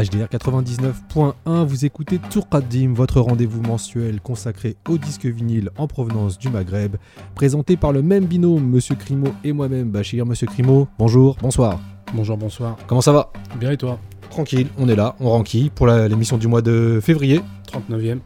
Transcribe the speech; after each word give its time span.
HDR 0.00 0.28
99.1, 0.30 1.64
vous 1.66 1.84
écoutez 1.84 2.18
Tourqaddim, 2.30 2.94
votre 2.94 3.20
rendez-vous 3.20 3.60
mensuel 3.60 4.20
consacré 4.22 4.76
au 4.88 4.96
disque 4.96 5.26
vinyle 5.26 5.68
en 5.76 5.86
provenance 5.86 6.38
du 6.38 6.48
Maghreb, 6.48 6.96
présenté 7.34 7.76
par 7.76 7.92
le 7.92 8.00
même 8.00 8.24
binôme, 8.24 8.64
Monsieur 8.66 8.94
Crimo 8.94 9.28
et 9.44 9.52
moi-même, 9.52 9.90
Bachir. 9.90 10.24
Monsieur 10.24 10.46
Crimo, 10.46 10.88
bonjour, 10.98 11.36
bonsoir. 11.42 11.78
Bonjour, 12.14 12.38
bonsoir. 12.38 12.78
Comment 12.86 13.02
ça 13.02 13.12
va? 13.12 13.30
Bien 13.58 13.72
et 13.72 13.76
toi? 13.76 13.98
Tranquille, 14.30 14.68
on 14.78 14.88
est 14.88 14.96
là, 14.96 15.16
on 15.20 15.28
ranquille 15.28 15.68
pour 15.68 15.86
l'émission 15.86 16.38
du 16.38 16.48
mois 16.48 16.62
de 16.62 16.98
février. 17.02 17.42
39e. 17.70 18.20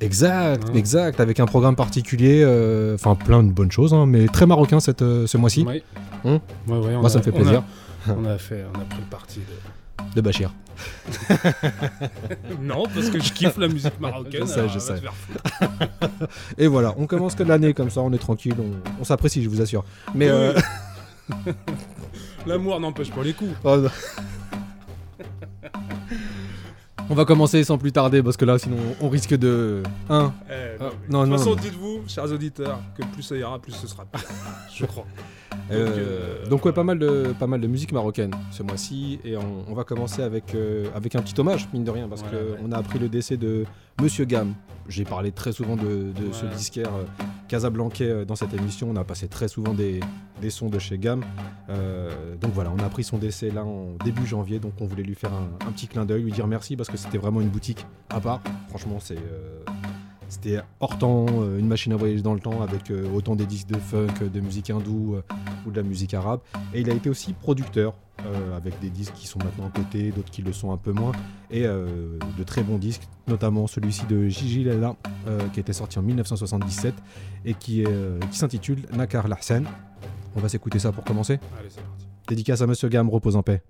Exact, 0.00 0.68
Ouais. 0.68 0.78
exact, 0.78 1.20
avec 1.20 1.40
un 1.40 1.46
programme 1.46 1.76
particulier, 1.76 2.42
euh, 2.44 2.96
enfin 2.96 3.14
plein 3.14 3.42
de 3.42 3.50
bonnes 3.50 3.72
choses, 3.72 3.94
hein, 3.94 4.04
mais 4.04 4.26
très 4.26 4.44
marocain 4.44 4.78
cette, 4.80 5.00
euh, 5.00 5.26
ce 5.26 5.38
mois-ci. 5.38 5.62
Ouais. 5.64 5.82
Hum 6.24 6.40
Ouais, 6.68 6.76
ouais, 6.78 6.94
on 6.96 7.00
Moi, 7.00 7.08
ça 7.08 7.18
me 7.18 7.22
fait 7.22 7.30
on 7.30 7.36
a- 7.36 7.40
plaisir. 7.40 7.62
On 8.08 8.24
a, 8.26 8.36
fait, 8.36 8.64
on 8.74 8.78
a 8.78 8.84
pris 8.84 8.98
le 9.00 9.08
parti 9.10 9.38
de. 9.38 10.14
De 10.14 10.20
Bachir. 10.20 10.52
non, 12.60 12.84
parce 12.94 13.10
que 13.10 13.20
je 13.22 13.32
kiffe 13.32 13.56
la 13.58 13.68
musique 13.68 13.98
marocaine. 14.00 14.42
Je 14.42 14.46
sais, 14.46 14.68
je 14.68 14.78
sais. 14.78 15.00
Et 16.58 16.66
voilà, 16.66 16.94
on 16.98 17.06
commence 17.06 17.34
que 17.34 17.42
l'année 17.42 17.74
comme 17.74 17.90
ça, 17.90 18.00
on 18.00 18.12
est 18.12 18.18
tranquille, 18.18 18.54
on, 18.58 18.72
on 19.00 19.04
s'apprécie, 19.04 19.42
je 19.42 19.48
vous 19.48 19.60
assure. 19.60 19.84
Mais 20.14 20.28
euh, 20.28 20.54
L'amour 22.46 22.78
n'empêche 22.80 23.10
pas 23.10 23.22
les 23.22 23.32
coups. 23.32 23.54
Oh, 23.64 23.76
non. 23.76 23.90
On 27.10 27.14
va 27.14 27.24
commencer 27.26 27.62
sans 27.64 27.76
plus 27.76 27.92
tarder 27.92 28.22
parce 28.22 28.36
que 28.38 28.46
là 28.46 28.58
sinon 28.58 28.78
on 29.00 29.10
risque 29.10 29.34
de 29.34 29.82
1. 30.08 30.32
Eh, 30.48 30.52
Ah, 30.80 30.84
mais 31.02 31.08
non, 31.10 31.24
de 31.24 31.26
non, 31.28 31.36
toute 31.36 31.38
façon, 31.38 31.50
non. 31.50 31.56
dites-vous, 31.56 32.00
chers 32.08 32.32
auditeurs, 32.32 32.78
que 32.96 33.02
plus 33.12 33.22
ça 33.22 33.36
ira, 33.36 33.58
plus 33.58 33.72
ce 33.72 33.86
sera 33.86 34.06
je 34.74 34.86
crois. 34.86 35.04
Euh, 35.70 36.42
euh, 36.44 36.48
donc 36.48 36.64
ouais 36.66 36.72
pas 36.72 36.84
mal 36.84 36.98
de 36.98 37.32
pas 37.38 37.46
mal 37.46 37.60
de 37.60 37.66
musique 37.66 37.92
marocaine 37.92 38.32
ce 38.50 38.62
mois-ci 38.62 39.18
et 39.24 39.36
on, 39.36 39.64
on 39.68 39.74
va 39.74 39.84
commencer 39.84 40.22
avec 40.22 40.54
euh, 40.54 40.86
avec 40.94 41.14
un 41.14 41.22
petit 41.22 41.38
hommage 41.40 41.68
mine 41.72 41.84
de 41.84 41.90
rien 41.90 42.06
parce 42.08 42.22
Ouais, 42.22 42.28
que 42.30 42.36
ouais. 42.36 42.58
on 42.62 42.70
a 42.72 42.76
appris 42.76 42.98
le 42.98 43.08
décès 43.08 43.36
de 43.36 43.64
Monsieur 44.02 44.24
Gam. 44.26 44.52
J'ai 44.88 45.04
parlé 45.04 45.32
très 45.32 45.52
souvent 45.52 45.76
de, 45.76 46.12
de 46.12 46.32
ce 46.32 46.44
disquaire 46.46 46.90
casablancais 47.48 48.26
dans 48.26 48.36
cette 48.36 48.52
émission. 48.52 48.90
On 48.90 48.96
a 48.96 49.04
passé 49.04 49.28
très 49.28 49.48
souvent 49.48 49.72
des, 49.72 50.00
des 50.42 50.50
sons 50.50 50.68
de 50.68 50.78
chez 50.78 50.98
Gam. 50.98 51.22
Donc 52.40 52.50
voilà, 52.52 52.70
on 52.76 52.78
a 52.78 52.84
appris 52.84 53.04
son 53.04 53.16
décès 53.16 53.50
là 53.50 53.64
en 53.64 53.94
début 54.04 54.26
janvier. 54.26 54.58
Donc 54.58 54.72
on 54.80 54.86
voulait 54.86 55.02
lui 55.02 55.14
faire 55.14 55.32
un, 55.32 55.48
un 55.66 55.72
petit 55.72 55.86
clin 55.86 56.04
d'œil, 56.04 56.22
lui 56.22 56.32
dire 56.32 56.46
merci 56.46 56.76
parce 56.76 56.90
que 56.90 56.96
c'était 56.98 57.16
vraiment 57.18 57.40
une 57.40 57.48
boutique 57.48 57.86
à 58.10 58.20
part. 58.20 58.42
Franchement, 58.68 58.98
c'est 59.00 59.16
euh, 59.16 59.64
c'était 60.34 60.60
hors 60.80 60.98
temps, 60.98 61.26
euh, 61.28 61.58
une 61.58 61.66
machine 61.66 61.92
à 61.92 61.96
voyager 61.96 62.22
dans 62.22 62.34
le 62.34 62.40
temps 62.40 62.62
avec 62.62 62.90
euh, 62.90 63.08
autant 63.14 63.36
des 63.36 63.46
disques 63.46 63.68
de 63.68 63.78
funk, 63.78 64.28
de 64.32 64.40
musique 64.40 64.70
hindoue 64.70 65.14
euh, 65.14 65.22
ou 65.66 65.70
de 65.70 65.76
la 65.76 65.82
musique 65.82 66.14
arabe. 66.14 66.40
Et 66.74 66.80
il 66.80 66.90
a 66.90 66.94
été 66.94 67.08
aussi 67.08 67.32
producteur 67.32 67.94
euh, 68.26 68.56
avec 68.56 68.78
des 68.80 68.90
disques 68.90 69.12
qui 69.14 69.26
sont 69.26 69.38
maintenant 69.40 69.68
cotés, 69.70 70.10
d'autres 70.10 70.30
qui 70.30 70.40
le 70.40 70.52
sont 70.52 70.72
un 70.72 70.76
peu 70.76 70.92
moins, 70.92 71.12
et 71.50 71.66
euh, 71.66 72.18
de 72.38 72.44
très 72.44 72.62
bons 72.62 72.78
disques, 72.78 73.02
notamment 73.26 73.66
celui-ci 73.66 74.06
de 74.06 74.28
Gigi 74.28 74.66
euh, 74.66 74.92
qui 75.52 75.60
était 75.60 75.72
sorti 75.72 75.98
en 75.98 76.02
1977 76.02 76.94
et 77.44 77.54
qui 77.54 77.84
s'intitule 78.30 78.78
Nakar 78.92 79.28
Lahsen. 79.28 79.66
On 80.36 80.40
va 80.40 80.48
s'écouter 80.48 80.78
ça 80.78 80.92
pour 80.92 81.04
commencer. 81.04 81.38
Allez, 81.58 81.68
c'est 81.68 81.82
parti. 81.82 82.06
Dédicace 82.28 82.62
à 82.62 82.66
Monsieur 82.66 82.88
Gam, 82.88 83.10
repose 83.10 83.36
en 83.36 83.42
paix. 83.42 83.62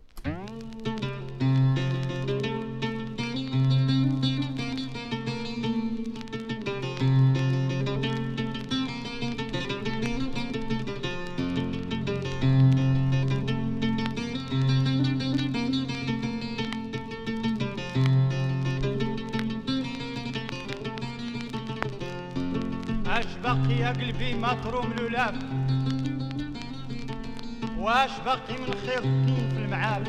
باقي 28.25 28.59
من 28.59 28.75
خير 28.87 28.99
الدين 28.99 29.49
في 29.49 29.59
المعارف 29.59 30.09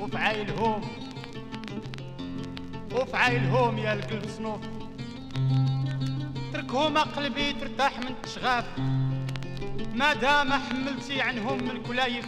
وفي 0.00 0.18
عايلهم. 0.18 0.80
وفي 2.92 3.16
عايلهم 3.16 3.78
يا 3.78 3.92
القلب 3.92 4.28
صنوف 4.28 4.60
تركهم 6.52 6.98
قلبي 6.98 7.52
ترتاح 7.52 7.98
من 7.98 8.06
التشغاف 8.06 8.64
ما 9.94 10.12
دام 10.12 10.52
حملتي 10.52 11.22
عنهم 11.22 11.58
من 11.58 11.82
كلايف 11.82 12.26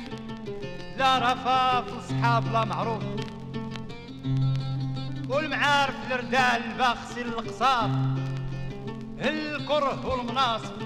لا 0.98 1.18
رفاف 1.32 1.98
الصحاب 1.98 2.52
لا 2.52 2.64
معروف. 2.64 3.02
والمعارف 5.28 5.94
الردال 6.12 6.64
الباخسي 6.72 7.22
القصار 7.22 7.90
الكره 9.18 10.06
والمناصب 10.06 10.82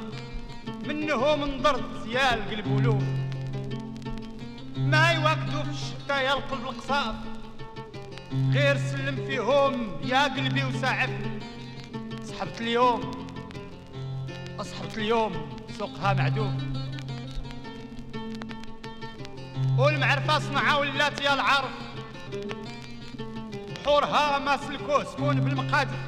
منهم 0.87 1.43
انضرت 1.43 2.07
يا 2.07 2.35
القلب 2.35 2.67
ولوف. 2.67 3.20
يوقدوا 5.21 5.63
في 5.63 5.71
الشتا 5.71 6.21
يا 6.21 6.33
القلب 6.33 6.65
القصاب 6.65 7.17
غير 8.53 8.77
سلم 8.77 9.17
فيهم 9.17 9.97
يا 10.05 10.25
قلبي 10.25 10.65
وسعف 10.65 11.11
صحبت 12.25 12.61
اليوم 12.61 13.11
أصحبت 14.61 14.99
اليوم 14.99 15.59
سوقها 15.79 16.15
معدوف 16.15 16.53
والمعرفة 19.79 20.39
صنعة 20.39 20.79
ولات 20.79 21.21
يا 21.21 21.35
العرف 21.35 21.71
بحورها 23.75 24.39
ما 24.39 24.57
سلكوه 24.57 25.05
سكون 25.05 25.41
بالمقادف 25.41 25.99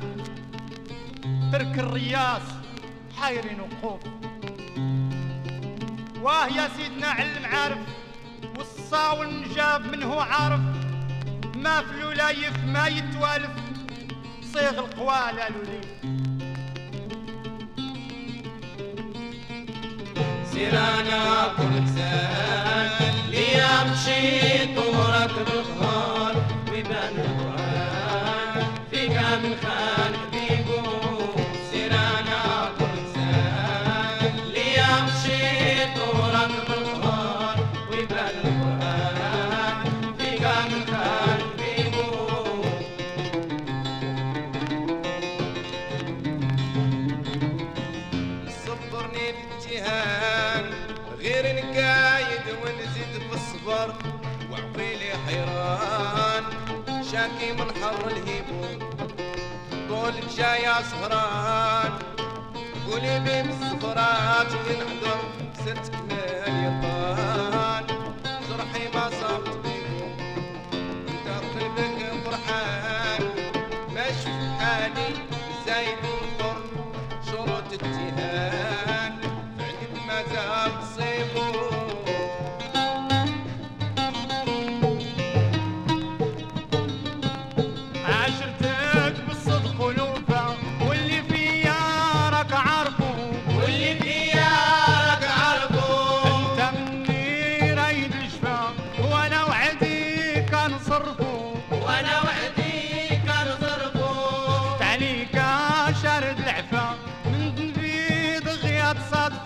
ترك 1.53 1.79
الرياس 1.79 2.43
حايرين 3.21 3.61
وقوف. 3.61 4.01
واه 6.23 6.47
يا 6.47 6.69
سيدنا 6.77 7.07
علم 7.07 7.45
عارف. 7.47 7.79
والصاول 8.93 9.29
نجاب 9.51 9.87
منه 9.97 10.23
عارف 10.23 10.61
ما 11.57 11.81
في 11.83 11.91
الولايف 12.01 12.65
ما 12.67 12.87
يتوالف 12.87 13.51
صيغ 14.53 14.79
القوى 14.79 15.33
لا 15.37 15.49
لوليف 15.49 15.85
سيرانا 20.53 21.49
كل 21.57 21.89
سان 21.97 23.15
ليا 23.31 23.85
مشيت 23.85 24.79
وراك 24.79 25.31
بالغار 25.47 26.35
ويبان 26.73 27.15
القرآن 27.19 28.67
فيك 28.91 29.11
من 29.17 29.57
خان 29.63 30.02
طولك 60.43 60.61
جاي 60.63 60.85
سهران 60.91 61.93
قولي 62.91 63.21
بي 63.21 63.43
بالصفرات 63.43 64.47
ينحضر 64.53 65.21
ستك 65.55 65.95
مليطان 65.95 66.22
outside 108.95 109.42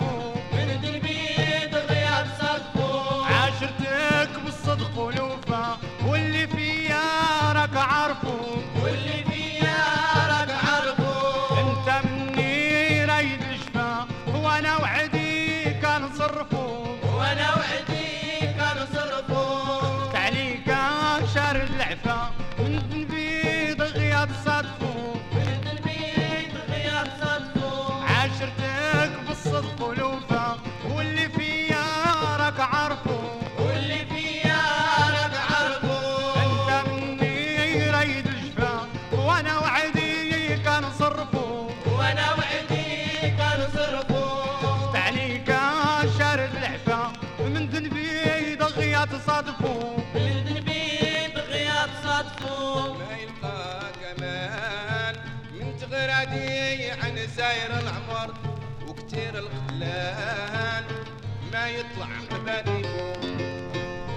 يطلع 61.96 62.36
قباديبو 62.36 63.12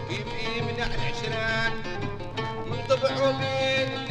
كيف 0.10 0.28
يمنع 0.58 0.86
العشران. 0.86 1.74
من 2.66 2.84
طبعه 2.90 3.32
بين 3.40 4.09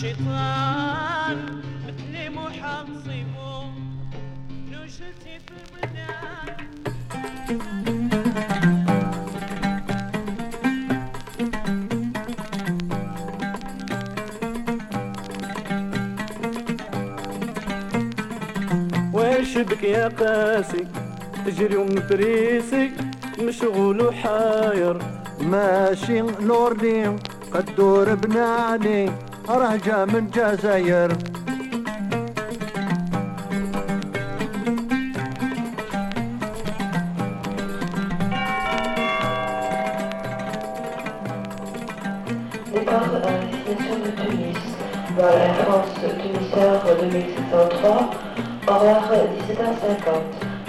الشيطان 0.00 1.62
مثلي 1.86 2.30
محصبو 2.30 3.68
نوشلتي 4.70 5.34
في 5.44 5.52
البلدان. 5.60 6.56
ويش 19.12 19.58
بك 19.58 19.82
يا 19.82 20.08
قاسي؟ 20.08 20.86
تجري 21.46 21.76
ومفريسي 21.76 22.92
مشغول 23.38 24.02
وحاير. 24.02 24.98
ماشي 25.40 26.20
لوردي 26.20 27.06
قد 27.52 27.74
دور 27.76 28.14
بناني. 28.14 29.29
رجع 29.58 30.04
من 30.04 30.30
à 30.30 31.18
destination 43.70 43.96
de 44.04 44.10
Tunis. 44.20 44.62
France 45.64 46.00
Tuniseur 46.20 46.82
2703, 47.00 48.10
horaire 48.68 49.02
17h50. 49.48 50.08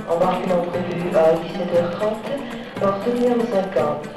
Embarquement 0.10 0.64
prévu 0.72 1.10
à 1.16 1.34
17h30, 1.34 2.02
porte 2.80 3.08
numéro 3.08 3.42
50. 3.52 4.08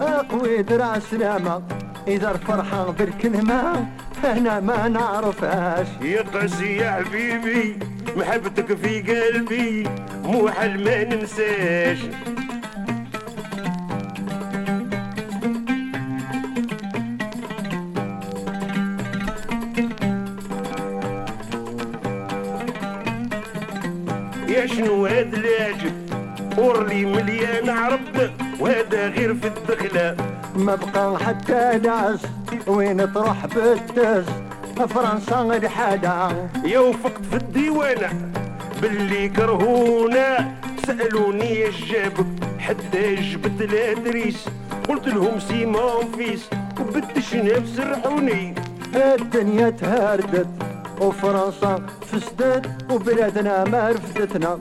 اقوي 0.00 0.62
درع 0.62 0.98
سلامة 0.98 1.77
إذا 2.08 2.30
الفرحة 2.30 2.90
بالكلمة 2.90 3.86
أنا 4.24 4.60
ما 4.60 4.88
نعرفهاش 4.88 5.86
قاسي 6.32 6.76
يا 6.76 6.90
حبيبي 6.90 7.78
محبتك 8.16 8.74
في 8.76 9.00
قلبي 9.02 9.88
مو 10.24 10.48
حل 10.48 10.84
ما 10.84 11.04
ننساش. 11.04 11.98
ما 30.68 30.74
بقى 30.74 31.18
حتى 31.18 31.80
ناس 31.84 32.20
وين 32.66 33.12
تروح 33.12 33.46
بالدس 33.46 34.26
فرنسا 34.88 35.40
الحالة 35.42 36.48
يا 36.64 36.78
وفقت 36.78 37.24
في 37.30 37.36
الديوانة 37.36 38.08
باللي 38.82 39.28
كرهونا 39.28 40.54
سألوني 40.86 41.68
اش 41.68 41.84
جابك 41.84 42.26
حتى 42.58 43.14
جبت 43.14 43.60
الادريس 43.60 44.44
قلت 44.88 45.08
لهم 45.08 45.40
سيمون 45.40 46.12
فيس 46.16 46.50
وبدش 46.80 47.34
نفس 47.34 47.80
رحوني 47.80 48.54
الدنيا 48.94 49.70
تهردت 49.70 50.48
وفرنسا 51.00 51.82
فسدت 52.12 52.66
وبلادنا 52.90 53.64
ما 53.64 53.90
رفدتنا 53.90 54.58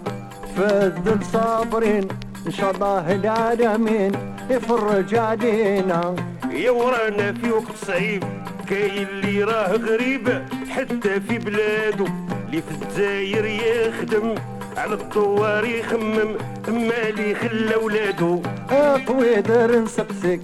فذل 0.58 1.20
صابرين 1.34 2.08
إن 2.48 2.52
شاء 2.52 2.72
الله 2.72 3.16
العالمين. 3.16 4.37
يفرج 4.50 5.16
علينا 5.16 6.16
يا 6.52 6.72
ورانا 6.72 7.34
في 7.34 7.52
وقت 7.52 7.76
صعيب 7.88 8.24
كاين 8.70 9.08
اللي 9.08 9.44
راه 9.44 9.72
غريب. 9.72 10.44
حتى 10.70 11.20
في 11.20 11.38
بلادو 11.38 12.06
اللي 12.48 12.62
في 12.62 12.72
الجزائر 12.72 13.46
يخدم. 13.46 14.36
على 14.78 14.94
الدوار 14.94 15.66
يخمم 15.66 16.38
مالي 16.68 17.36
خلى 17.36 17.76
ولادو 17.76 18.42
اقوي 18.72 19.42
در 19.42 19.80
نسقسك 19.80 20.40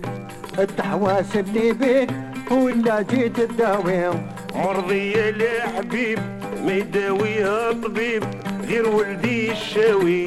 التحواس 0.60 1.36
اللي 1.36 1.74
بيك. 1.74 2.10
ولا 2.51 3.01
جيت 3.01 3.39
تداوي 3.39 4.12
مرضية 4.55 5.29
لا 5.29 5.67
حبيب 5.77 6.19
ما 6.65 6.74
يداويها 6.74 7.72
طبيب. 7.72 8.24
غير 8.67 8.89
ولدي 8.89 9.51
الشاوي. 9.51 10.25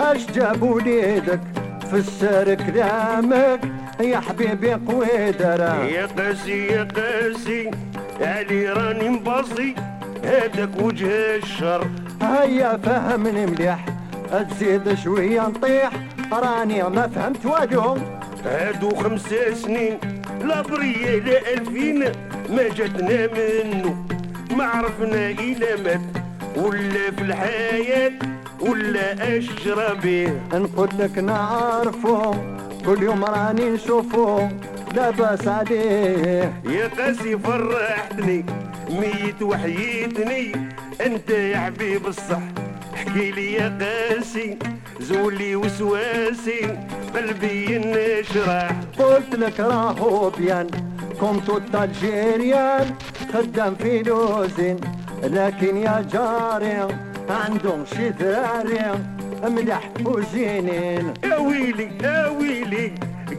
أش 0.00 0.30
جاب 0.30 0.62
وليدك 0.62 1.40
فسر 1.92 2.54
كلامك 2.54 3.60
يا 4.00 4.20
حبيبي 4.20 4.72
قوي 4.72 5.32
درا. 5.32 5.74
يا 5.84 6.06
قاسي 6.06 6.66
يا 6.66 6.82
قاسي 6.84 7.70
علي 8.20 8.68
راني 8.68 9.08
مباصي. 9.08 9.74
هذاك 10.24 10.68
وجه 10.80 11.36
الشر. 11.36 11.86
هيا 12.22 12.76
فهمني 12.76 13.46
مليح 13.46 13.84
تزيد 14.50 14.94
شوية 14.94 15.48
نطيح. 15.48 15.90
راني 16.32 16.82
ما 16.82 17.08
فهمت 17.08 17.46
والو 17.46 17.98
هادو 18.44 18.94
خمس 18.94 19.34
سنين 19.54 19.98
لا 20.44 20.62
برية 20.62 21.18
لا 21.20 21.52
ألفين. 21.52 21.98
ما 22.50 22.68
جاتنا 22.76 23.26
منه. 23.26 24.06
ما 24.56 24.64
عرفنا 24.64 25.30
إلى 25.30 25.82
مات. 25.84 26.00
ولا 26.56 27.10
في 27.16 27.22
الحياة 27.22 28.12
ولا 28.60 29.38
أشرى 29.38 29.94
به 30.02 30.58
نقول 30.58 30.88
لك 30.98 31.18
نعرفو 31.18 32.34
كل 32.86 33.02
يوم 33.02 33.24
راني 33.24 33.70
نشوفو 33.70 34.48
لاباس 34.94 35.48
عليه. 35.48 36.62
يا 36.64 36.88
قاسي 36.98 37.38
فرحتني 37.38 38.44
ميت 38.90 39.42
وحييتني. 39.42 40.52
أنت 41.06 41.30
يا 41.30 41.58
حبيب 41.58 42.06
الصح 42.06 42.42
احكي 42.94 43.30
لي 43.30 43.52
يا 43.52 43.78
قاسي 43.80 44.58
زولي 45.00 45.56
وسواسي 45.56 46.78
قلبي 47.14 47.78
نشرح 47.78 48.70
قلت 48.98 49.34
لك 49.34 49.60
راهو 49.60 50.30
بيان 50.30 50.66
كنتو 51.20 51.60
الجيريان 51.74 52.94
خدام 53.34 53.74
في 53.74 54.02
لوزين. 54.02 54.76
لكن 55.22 55.76
يا 55.76 56.06
جاري 56.12 56.88
عندهم 57.30 57.84
شي 57.86 58.08
ذراري 58.08 58.98
ملح 59.42 59.90
وزينين 60.04 61.14
يا 61.24 61.36
ويلي 61.36 61.90
يا 62.02 62.28
ويلي 62.28 62.92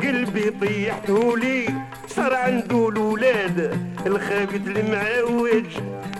قلبي 0.03 0.49
طيحتهولي 0.61 1.65
صار 2.07 2.33
عنده 2.33 2.89
الولاد 2.89 3.79
الخابت 4.05 4.67
المعوج 4.67 5.65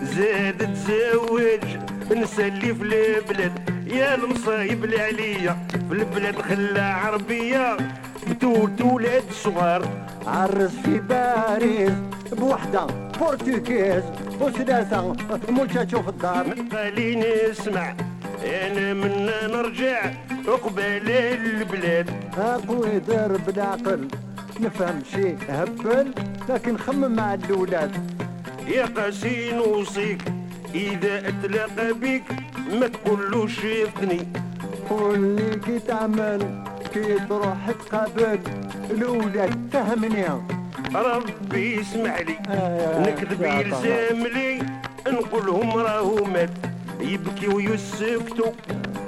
زاد 0.02 0.74
تزوج. 0.74 1.60
نسلي 2.16 2.74
في 2.74 2.82
البلاد 2.82 3.52
يا 3.86 4.14
المصايب 4.14 4.84
اللي 4.84 5.00
عليا. 5.00 5.56
في 5.88 5.94
البلاد 5.94 6.40
خلا 6.42 6.94
عربية 6.94 7.76
بتولد 8.30 8.82
ولاد 8.82 9.24
صغار 9.30 9.88
عرس 10.26 10.70
في 10.84 10.98
باريس 10.98 11.92
بوحدة 12.32 12.86
portugaise 13.20 14.04
وثلاثة 14.40 15.16
مولتاتو 15.48 16.02
في 16.02 16.08
الدار. 16.08 16.54
قالي 16.72 17.16
نسمع 17.16 17.94
انا 18.44 18.94
منا 18.94 19.46
نرجع 19.46 20.12
أقبل 20.48 21.10
البلاد. 21.10 22.10
اقوي 22.38 22.98
دار 22.98 23.36
بالعقل 23.36 24.08
نفهم 24.60 25.02
شي 25.12 25.34
هبل 25.48 26.12
لكن 26.48 26.78
خمم 26.78 27.12
مع 27.16 27.34
الأولاد. 27.34 27.92
يا 28.68 28.86
قاسي 28.86 29.52
نوصيك 29.52 30.22
إذا 30.74 31.28
أتلاقى 31.28 31.92
بيك 31.92 32.22
ما 32.80 32.88
تقولوش 32.88 33.54
شفتني 33.54 34.28
قولي 34.90 35.60
كي 35.66 35.78
تعمل 35.78 36.64
كي 36.94 37.18
تروح 37.28 37.56
تقابل 37.90 38.38
الاولاد 38.90 39.68
فهمني 39.72 40.24
ربي 40.94 41.76
يسمع 41.80 42.18
لي 42.20 42.38
آه، 42.48 43.00
نكذب 43.10 43.42
يلزم 43.42 44.26
لي. 44.26 44.62
نقولهم 45.08 45.70
راهو 45.70 46.24
مات. 46.24 46.50
يبكي 47.00 47.48
ويسكتوا 47.48 48.52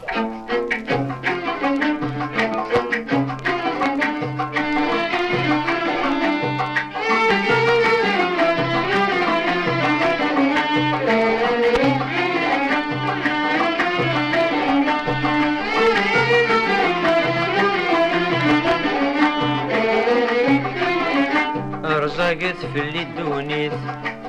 رزقت 22.07 22.67
في 22.75 22.81
اللي 22.81 23.05
دونيت 23.05 23.73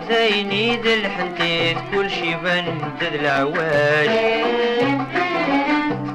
زيني 0.09 0.93
الحنتيت 0.93 1.77
كل 1.93 2.09
شي 2.11 2.35
بنت 2.35 3.01
العواج 3.13 4.09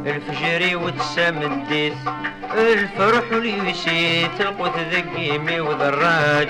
الفجري 0.07 0.75
وتسامديت 0.77 1.93
الفرح 2.55 3.25
واليسيت 3.33 4.41
القوت 4.41 4.73
ذقيمي 4.93 5.61
وذراج 5.61 6.49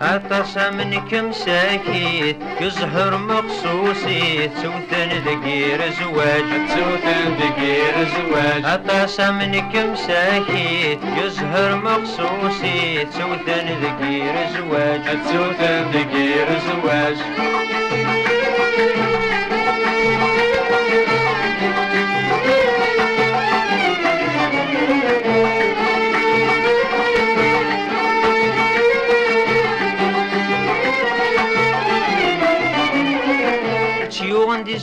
عطاسة 0.00 0.70
منك 0.70 1.14
مساكيت 1.14 2.36
يزهر 2.60 3.18
مخصوصي 3.18 4.50
سوثن 4.62 5.10
ذقير 5.26 5.80
زواج. 6.00 6.44
سوثن 6.68 7.36
ذقير 7.40 7.94
زواج. 8.14 8.64
عطاسة 8.64 9.30
منك 9.30 9.76
مساكيت 9.76 10.98
يزهر 11.24 11.76
مخصوصي 11.76 13.06
سوثن 13.12 13.66
ذقير 13.82 14.34
زواج. 14.54 15.02
سوثن 15.32 15.90
ذقير 15.92 16.46
زواج. 16.66 17.16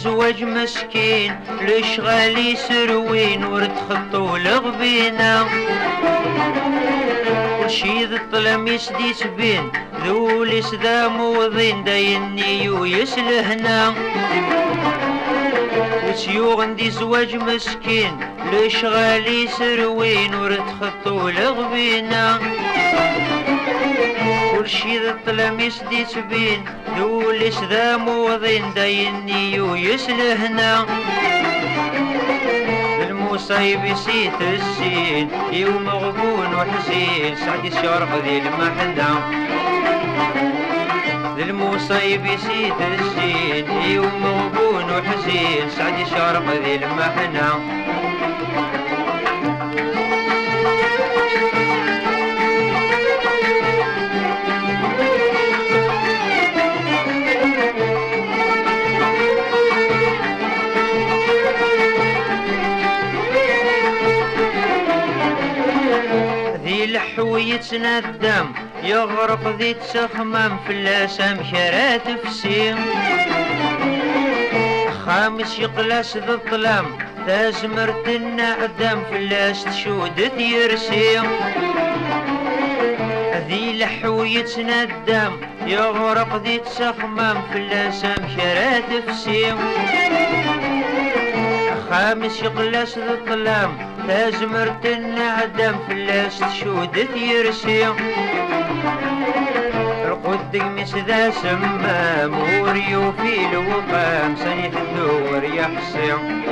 زواج 0.04 0.44
مسكين 0.44 1.40
الاشغال 1.62 2.38
يسروين 2.38 3.44
ورد 3.46 3.72
خطو 3.90 4.38
لغبينا 4.38 5.48
كلشي 7.64 8.06
ذا 8.06 8.16
الظلام 8.16 8.68
يسدي 8.68 9.14
تبين 9.14 9.72
ذول 10.06 10.62
ذا 10.84 11.08
موضين 11.08 11.84
دايني 11.84 12.70
ويسلهنا 12.70 13.94
وتيو 16.08 16.62
عندي 16.62 16.90
زواج 16.90 17.36
مسكين 17.36 18.20
الاشغال 18.50 19.28
يسروين 19.28 20.36
ورد 20.36 20.64
خطو 20.82 21.30
لغبينا 21.30 22.40
كلشي 24.68 25.00
ذا 25.00 25.12
الظلام 25.12 25.60
يسدي 25.60 26.04
تبين 26.04 26.66
ذول 26.98 27.52
ذا 27.70 27.98
موضين 27.98 28.74
دايني 28.74 29.60
ويسلهنا 29.60 30.86
المصايب 33.10 33.86
يسيت 33.86 34.42
السين 34.42 35.30
يوم 35.52 35.84
مغبون 35.84 36.56
وحزين 36.56 37.36
سعد 37.36 37.66
الشرق 37.66 38.10
ذي 38.26 38.38
المحنة. 38.38 39.10
المصايب 41.40 42.26
يسيت 42.26 42.80
السين 43.00 43.72
يوم 43.72 44.12
مغبون 44.22 44.84
وحزين 44.84 45.70
سعد 45.70 46.00
الشرق 46.00 46.46
ذي 46.64 46.76
المحنة. 46.76 47.87
الحويت 67.48 67.74
ندم 67.74 68.52
يغرق 68.84 69.56
ذي 69.60 69.74
تخمم 69.74 70.58
في 70.68 70.72
اللسام 70.74 71.38
كرات 71.52 72.08
فسيم 72.24 72.78
خامس 75.06 75.60
يقلاس 75.60 76.18
ذي 76.18 76.32
الظلام 76.32 76.86
تازمرت 77.28 78.08
النعدم 78.08 79.04
في 79.10 79.18
اللاس 79.18 79.64
تشودت 79.64 80.40
يرسيم 80.40 81.24
ذي 83.48 83.72
الحويت 83.72 84.60
ندم 84.60 85.32
يغرق 85.68 86.42
ذي 86.44 86.58
تخمم 86.58 87.42
في 87.52 87.58
اللسام 87.58 88.22
كرات 88.36 89.04
فسيم 89.08 89.58
خامس 91.90 92.42
يقلاس 92.42 92.98
ذي 92.98 93.12
الظلام 93.12 93.87
تازمرت 94.08 94.86
النعدم 94.86 95.76
اللاس 95.92 96.40
تشودت 96.40 97.18
يرسيم 97.18 97.96
القد 100.06 100.58
قميس 100.58 100.96
ذا 100.96 101.30
سمام 101.30 102.34
وريو 102.62 103.12
في 103.12 103.46
الوقام 103.52 104.36
سنيت 104.36 104.74
الدور 104.78 105.44
يا 105.44 105.64
حسين 105.78 106.44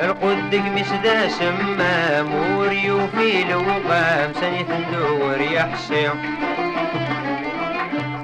القد 0.00 0.54
قميس 0.54 0.92
ذا 1.04 1.28
سمام 1.28 2.56
وريو 2.58 3.06
في 3.06 3.42
الوقام 3.42 4.32
سنيت 4.40 4.70
الدور 4.70 5.40
يا 5.40 5.62
حسين 5.62 6.10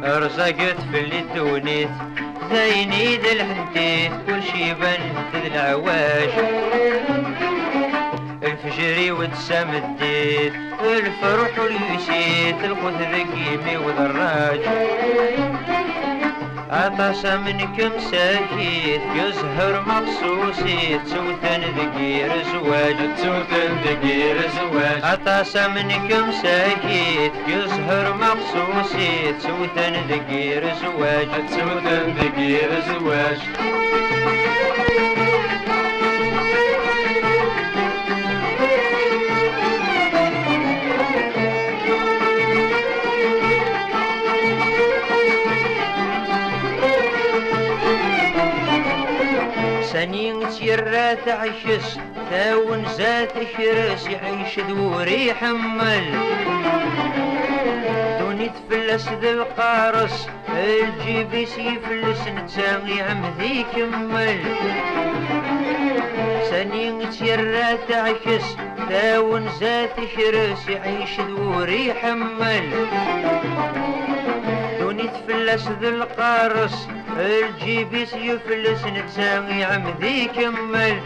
رزقت 0.04 0.76
في 0.92 1.00
اللي 1.00 1.24
تونيت 1.36 1.88
زيني 2.52 3.16
ذا 3.16 3.32
الحديث 3.32 4.12
كل 4.26 4.42
شي 4.42 4.74
بنت 4.74 5.16
ذا 5.34 5.46
العواش 5.46 6.30
الفجري 8.42 9.10
وتسام 9.12 9.70
الديت 9.70 10.52
الفرح 10.84 11.58
واليسيت 11.58 12.64
القوت 12.64 12.92
ذقيمي 12.94 13.76
وذراج 13.76 14.60
عطاس 16.72 17.24
منك 17.24 17.92
مساكيت 17.96 19.00
يزهر 19.16 19.84
مخصوصي 19.86 20.98
تسوثن 21.04 21.62
ذقير 21.78 22.30
زواج 22.52 22.96
تسوثن 23.16 23.76
ذقير 23.84 24.36
زواج. 24.56 25.04
عطاس 25.04 25.56
منك 25.56 26.12
مساكيت 26.12 27.32
يزهر 27.48 28.14
مخصوصي 28.14 29.32
تسوثن 29.38 29.94
ذقير 30.08 30.62
زواج 30.82 31.28
تسوثن 31.48 32.14
ذقير 32.18 32.70
زواج. 32.88 33.38
تيرا 50.70 51.14
تعشس 51.14 51.98
تاون 52.30 52.84
زات 52.88 53.32
شرس 53.56 54.06
يعيش 54.06 54.60
دوري 54.60 55.26
يحمل. 55.26 56.04
دوني 58.20 58.48
تفلس 58.48 59.08
ذا 59.08 59.30
القارص 59.30 60.28
الجيب 60.48 61.34
يفلس 61.34 62.28
نتساغي 62.28 63.02
عمذي 63.02 63.66
كمل 63.74 64.40
سنين 66.50 67.10
تيرا 67.10 67.76
تعشس 67.88 68.56
تاون 68.88 69.48
زات 69.60 69.96
شرس 70.16 70.68
يعيش 70.68 71.20
دوري 71.20 71.86
يحمل. 71.88 72.70
دوني 74.80 75.02
تفلس 75.02 75.68
ذا 77.16 77.26
القارص 77.26 77.52
الجيبيس 77.60 78.14
يفلس 78.14 78.84
نتساوي 78.86 79.64
عمدي 79.64 80.24
كمل 80.26 80.98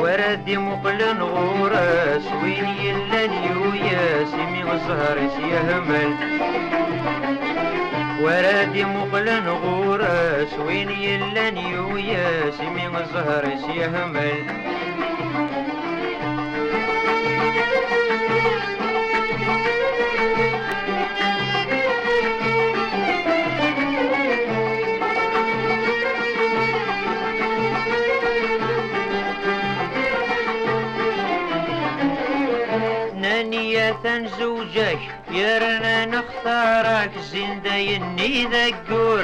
وردي 0.00 0.56
مقلن 0.56 1.22
غورس 1.22 2.26
وين 2.42 2.64
يلن 2.82 3.32
يوياس 3.50 4.34
يمي 4.34 4.72
الزهرس 4.72 5.32
يهمل 5.38 6.14
ورادي 8.22 8.84
مقلن 8.84 9.48
غورس 9.48 10.52
وين 10.66 10.90
يلن 10.90 11.56
يوياس 11.56 12.60
يمي 12.60 12.86
الزهرس 12.86 13.64
يهمل 13.76 14.63
يرنا 35.54 36.04
نختارك 36.06 37.10
زين 37.18 37.62
دايني 37.62 38.44
ذكور 38.44 39.22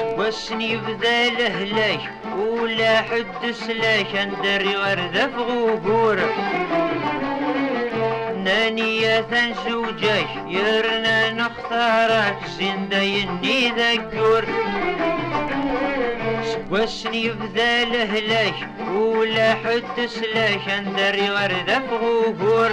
سواسني 0.00 0.76
بذا 0.76 1.28
لهلك 1.28 2.00
ولا 2.36 3.02
حد 3.02 3.50
سلاك 3.50 4.16
اندري 4.16 4.76
وردة 4.76 5.26
في 5.28 5.36
غوغور 5.36 6.18
نانية 8.44 9.26
زوجك 9.68 10.28
يرنا 10.48 11.30
نختارك 11.32 12.38
زين 12.58 12.88
دايني 12.88 13.68
ذكور 13.68 14.44
واسني 16.70 17.28
بذا 17.28 17.84
لهلاك 17.84 18.54
ولا 18.90 19.54
حد 19.54 20.06
سلاك 20.06 20.68
اندري 20.68 21.30
وردة 21.30 21.78
في 21.80 21.94
غوغور 21.94 22.70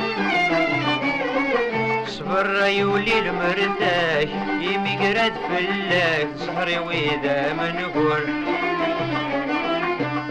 صبر 2.32 2.66
يولي 2.66 3.20
المرتاح 3.20 4.30
يمي 4.62 4.98
قرد 4.98 5.34
فلاك 5.50 6.28
صحري 6.48 6.78
وإذا 6.80 7.54
منقور 7.54 8.22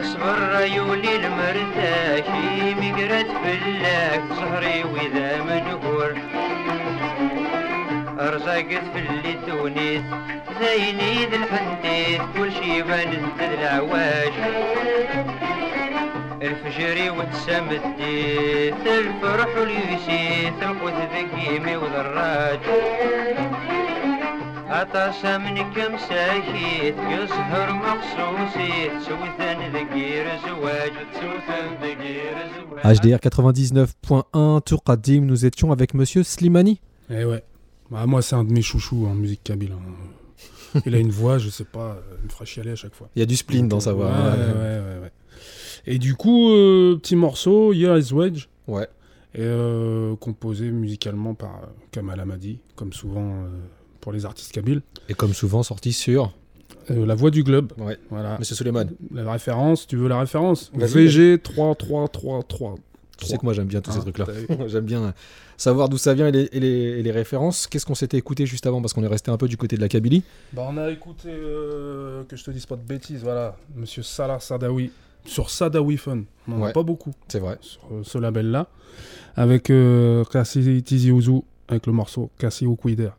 صبر 0.02 0.64
يولي 0.64 1.16
المرتاح 1.16 2.24
يمي 2.58 2.92
قرد 2.92 3.26
فلاك 3.44 4.22
صحري 4.36 4.84
وإذا 4.84 5.42
منقور 5.42 6.14
رزقت 8.18 8.84
في 8.92 8.98
اللي 8.98 9.34
تونيت 9.46 10.04
زيني 10.60 11.26
ذا 11.26 11.36
الحديث 11.36 12.20
كل 12.36 12.52
شي 12.52 12.82
بنت 12.82 13.40
العواش. 13.40 14.34
الفجري 16.41 17.09
وتسام 17.09 17.69
الديت 17.69 18.87
الفرح 18.87 19.57
واليسيت 19.57 20.53
القوت 20.63 20.93
ذقيمي 20.93 21.75
وذراج 21.75 22.59
عطاس 24.69 25.25
منك 25.25 25.77
مساكيت 25.93 26.95
يسهر 26.97 27.73
مخصوصي 27.73 28.89
تسوثن 28.99 29.59
ذقير 29.73 30.25
زواج 30.47 30.91
تسوثن 31.13 31.65
ذقير 31.83 32.35
زواج 32.55 32.97
HDR 32.97 33.19
99.1 33.19 34.61
Tour 34.65 34.83
Qadim, 34.83 35.21
nous 35.21 35.45
étions 35.45 35.71
avec 35.71 35.93
monsieur 35.93 36.23
Slimani. 36.23 36.81
Eh 37.09 37.23
ouais. 37.25 37.43
Bah, 37.91 38.05
moi, 38.07 38.21
c'est 38.21 38.35
un 38.35 38.43
de 38.43 38.51
mes 38.51 38.61
chouchous 38.63 39.05
en 39.05 39.13
musique 39.13 39.43
kabyle. 39.43 39.73
hein. 39.73 40.79
Il 40.85 40.93
a 40.95 40.97
une 40.99 41.11
voix, 41.11 41.37
je 41.37 41.49
sais 41.49 41.63
pas, 41.63 41.79
euh, 41.91 42.01
il 42.19 42.25
me 42.25 42.29
fera 42.29 42.43
chialer 42.45 42.71
à 42.71 42.75
chaque 42.75 42.93
fois. 42.95 43.07
Il 43.15 43.19
y 43.19 43.23
a 43.23 43.25
du 43.25 43.37
spleen 43.37 43.67
dans 43.69 43.79
sa 43.79 43.93
voix. 43.93 44.07
Ouais, 44.07 44.11
hein. 44.13 44.35
ouais, 44.35 44.79
ouais, 44.85 44.99
ouais. 45.03 45.11
Et 45.86 45.98
du 45.98 46.14
coup, 46.14 46.50
euh, 46.50 46.96
petit 46.96 47.16
morceau, 47.16 47.72
Here 47.72 47.98
is 47.98 48.12
Wedge. 48.12 48.46
Ouais. 48.68 48.88
Et 49.34 49.38
euh, 49.42 50.16
composé 50.16 50.70
musicalement 50.70 51.34
par 51.34 51.50
euh, 51.62 51.66
Kamal 51.92 52.18
Amadi, 52.20 52.58
comme 52.76 52.92
souvent 52.92 53.44
pour 54.00 54.12
les 54.12 54.24
artistes 54.24 54.52
kabyles. 54.52 54.82
Et 55.08 55.14
comme 55.14 55.34
souvent 55.34 55.62
sorti 55.62 55.92
sur. 55.92 56.32
Euh, 56.90 57.04
la 57.06 57.14
voix 57.14 57.30
du 57.30 57.44
globe. 57.44 57.72
Ouais. 57.78 57.98
Voilà. 58.10 58.38
Monsieur 58.38 58.54
Suleiman. 58.56 58.86
La 59.12 59.30
référence, 59.30 59.86
tu 59.86 59.96
veux 59.96 60.08
la 60.08 60.18
référence 60.18 60.70
VG 60.74 61.38
3333. 61.38 62.76
Tu 63.18 63.26
sais 63.26 63.36
que 63.36 63.44
moi 63.44 63.52
j'aime 63.52 63.66
bien 63.66 63.82
tous 63.82 63.90
ces 63.92 63.98
Ah, 63.98 64.02
trucs-là. 64.02 64.26
j'aime 64.66 64.86
bien 64.86 65.12
savoir 65.58 65.90
d'où 65.90 65.98
ça 65.98 66.14
vient 66.14 66.28
et 66.28 66.32
les, 66.32 66.48
et 66.52 66.58
les- 66.60 66.68
et 66.98 67.02
les 67.02 67.10
références. 67.10 67.66
Qu'est-ce 67.66 67.84
qu'on 67.84 67.94
s'était 67.94 68.16
écouté 68.16 68.46
juste 68.46 68.66
avant 68.66 68.80
parce 68.80 68.94
qu'on 68.94 69.04
est 69.04 69.08
resté 69.08 69.30
un 69.30 69.36
peu 69.36 69.46
du 69.46 69.58
côté 69.58 69.76
de 69.76 69.82
la 69.82 69.88
Kabylie? 69.88 70.22
Bah, 70.54 70.66
on 70.70 70.78
a 70.78 70.90
écouté, 70.90 71.28
euh, 71.28 72.24
que 72.24 72.34
je 72.36 72.42
te 72.44 72.50
dise 72.50 72.64
pas 72.64 72.76
de 72.76 72.82
bêtises, 72.82 73.22
voilà, 73.22 73.56
monsieur 73.76 74.02
Salah 74.02 74.40
Sadawi, 74.40 74.90
sur 75.24 75.50
Sadawi 75.50 75.96
Fun. 75.96 76.22
On 76.48 76.60
Ouais. 76.62 76.70
a 76.70 76.72
pas 76.72 76.82
beaucoup 76.82 77.12
C'est 77.28 77.38
vrai. 77.38 77.58
sur 77.60 77.80
euh, 77.92 78.00
ce 78.02 78.18
label-là. 78.18 78.66
Avec 79.36 79.70
euh, 79.70 80.24
Kassi 80.24 80.82
Tizi 80.82 81.10
Ouzou, 81.12 81.44
avec 81.68 81.86
le 81.86 81.92
morceau 81.92 82.30
Kassi 82.38 82.66
Okuider. 82.66 83.10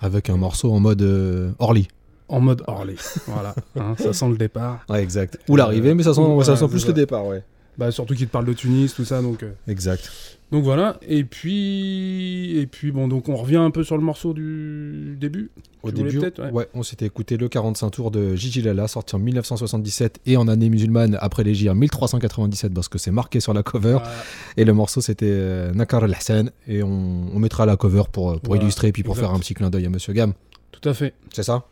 Avec 0.00 0.28
un 0.30 0.36
morceau 0.36 0.72
en 0.72 0.80
mode 0.80 1.02
euh, 1.02 1.52
Orly. 1.58 1.88
En 2.28 2.40
mode 2.40 2.62
Harley. 2.66 2.96
voilà, 3.26 3.54
hein, 3.76 3.94
ça 3.98 4.12
sent 4.12 4.28
le 4.30 4.36
départ. 4.36 4.84
Ouais, 4.88 5.02
exact. 5.02 5.38
Ou 5.48 5.56
l'arrivée, 5.56 5.94
mais 5.94 6.02
ça 6.02 6.14
sent, 6.14 6.20
Ou- 6.22 6.42
ça 6.42 6.56
sent 6.56 6.66
plus 6.68 6.86
le 6.86 6.92
départ, 6.94 7.26
ouais. 7.26 7.42
Bah, 7.78 7.90
surtout 7.90 8.14
qu'il 8.14 8.26
te 8.26 8.32
parle 8.32 8.46
de 8.46 8.52
Tunis, 8.54 8.94
tout 8.94 9.04
ça, 9.04 9.20
donc. 9.22 9.42
euh, 9.42 9.52
Exact. 9.68 10.10
Donc 10.52 10.64
voilà. 10.64 10.98
Et 11.08 11.24
puis, 11.24 12.58
et 12.58 12.66
puis 12.66 12.92
bon, 12.92 13.08
donc 13.08 13.30
on 13.30 13.36
revient 13.36 13.56
un 13.56 13.70
peu 13.70 13.82
sur 13.84 13.96
le 13.96 14.02
morceau 14.02 14.34
du 14.34 15.16
début. 15.18 15.50
Au 15.82 15.90
Tu 15.90 16.02
début, 16.02 16.18
ouais. 16.18 16.50
ouais, 16.52 16.68
on 16.74 16.82
s'était 16.82 17.06
écouté 17.06 17.38
le 17.38 17.48
45 17.48 17.90
tours 17.90 18.10
de 18.10 18.36
Gigi 18.36 18.60
Lala, 18.60 18.86
sorti 18.86 19.16
en 19.16 19.18
1977 19.18 20.20
et 20.26 20.36
en 20.36 20.46
année 20.48 20.68
musulmane 20.68 21.16
après 21.20 21.42
les 21.42 21.68
en 21.70 21.74
1397 21.74 22.72
parce 22.74 22.88
que 22.88 22.98
c'est 22.98 23.10
marqué 23.10 23.40
sur 23.40 23.54
la 23.54 23.62
cover. 23.62 23.92
Voilà. 23.92 24.12
Et 24.58 24.64
le 24.64 24.74
morceau 24.74 25.00
c'était 25.00 25.26
euh, 25.26 25.72
Nakar 25.72 26.04
al-Hassan 26.04 26.50
et 26.68 26.82
on, 26.82 26.88
on 27.34 27.38
mettra 27.38 27.64
la 27.64 27.76
cover 27.76 28.02
pour, 28.12 28.38
pour 28.38 28.40
Voilà, 28.50 28.62
illustrer 28.62 28.88
et 28.88 28.92
puis 28.92 29.02
pour 29.02 29.14
exact. 29.14 29.26
faire 29.28 29.34
un 29.34 29.38
petit 29.40 29.54
clin 29.54 29.70
d'œil 29.70 29.86
à 29.86 29.88
Monsieur 29.88 30.12
Gam. 30.12 30.34
Tout 30.70 30.86
à 30.86 30.92
fait. 30.92 31.14
C'est 31.32 31.42
ça 31.44 31.64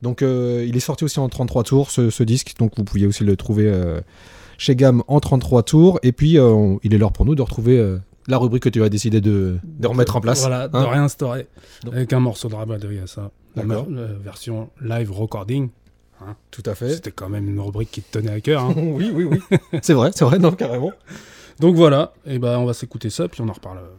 Donc 0.00 0.22
euh, 0.22 0.64
il 0.66 0.76
est 0.76 0.80
sorti 0.80 1.02
aussi 1.04 1.18
en 1.18 1.28
33 1.28 1.64
tours 1.64 1.90
ce, 1.90 2.08
ce 2.08 2.22
disque, 2.22 2.54
donc 2.58 2.72
vous 2.76 2.84
pouviez 2.84 3.06
aussi 3.08 3.24
le 3.24 3.36
trouver 3.36 3.66
euh, 3.66 4.00
chez 4.58 4.76
Gam 4.76 5.02
en 5.08 5.18
33 5.18 5.64
tours. 5.64 5.98
Et 6.04 6.12
puis 6.12 6.38
euh, 6.38 6.76
il 6.84 6.94
est 6.94 6.98
l'heure 6.98 7.12
pour 7.12 7.26
nous 7.26 7.34
de 7.34 7.42
retrouver 7.42 7.98
la 8.28 8.38
rubrique 8.38 8.62
que 8.62 8.68
tu 8.68 8.82
as 8.82 8.88
décidé 8.88 9.20
de, 9.20 9.58
de 9.64 9.86
remettre 9.86 10.16
en 10.16 10.20
place. 10.20 10.40
Voilà, 10.40 10.68
de 10.68 10.76
hein. 10.76 10.88
réinstaurer. 10.88 11.46
Donc- 11.84 11.94
Avec 11.94 12.12
un 12.12 12.20
morceau 12.20 12.48
de 12.48 12.54
Rabadri 12.54 12.98
à 12.98 13.06
ça. 13.06 13.30
D'accord. 13.56 13.86
la 13.90 14.06
version 14.06 14.70
live 14.80 15.10
recording. 15.12 15.68
Tout 16.52 16.62
à 16.66 16.74
fait. 16.76 16.90
C'était 16.94 17.10
quand 17.10 17.28
même 17.28 17.48
une 17.48 17.58
rubrique 17.58 17.90
qui 17.90 18.00
te 18.00 18.16
tenait 18.18 18.30
à 18.30 18.40
cœur. 18.40 18.62
hein. 18.62 18.74
oui, 18.76 19.10
oui, 19.12 19.24
oui. 19.24 19.40
c'est 19.82 19.92
vrai, 19.92 20.10
c'est 20.14 20.24
vrai, 20.24 20.38
non, 20.38 20.52
carrément. 20.52 20.92
Donc 21.58 21.74
voilà, 21.74 22.12
et 22.24 22.38
ben 22.38 22.58
on 22.58 22.64
va 22.64 22.74
s'écouter 22.74 23.10
ça, 23.10 23.26
puis 23.28 23.40
on 23.42 23.48
en 23.48 23.52
reparle 23.52 23.78
euh, 23.78 23.90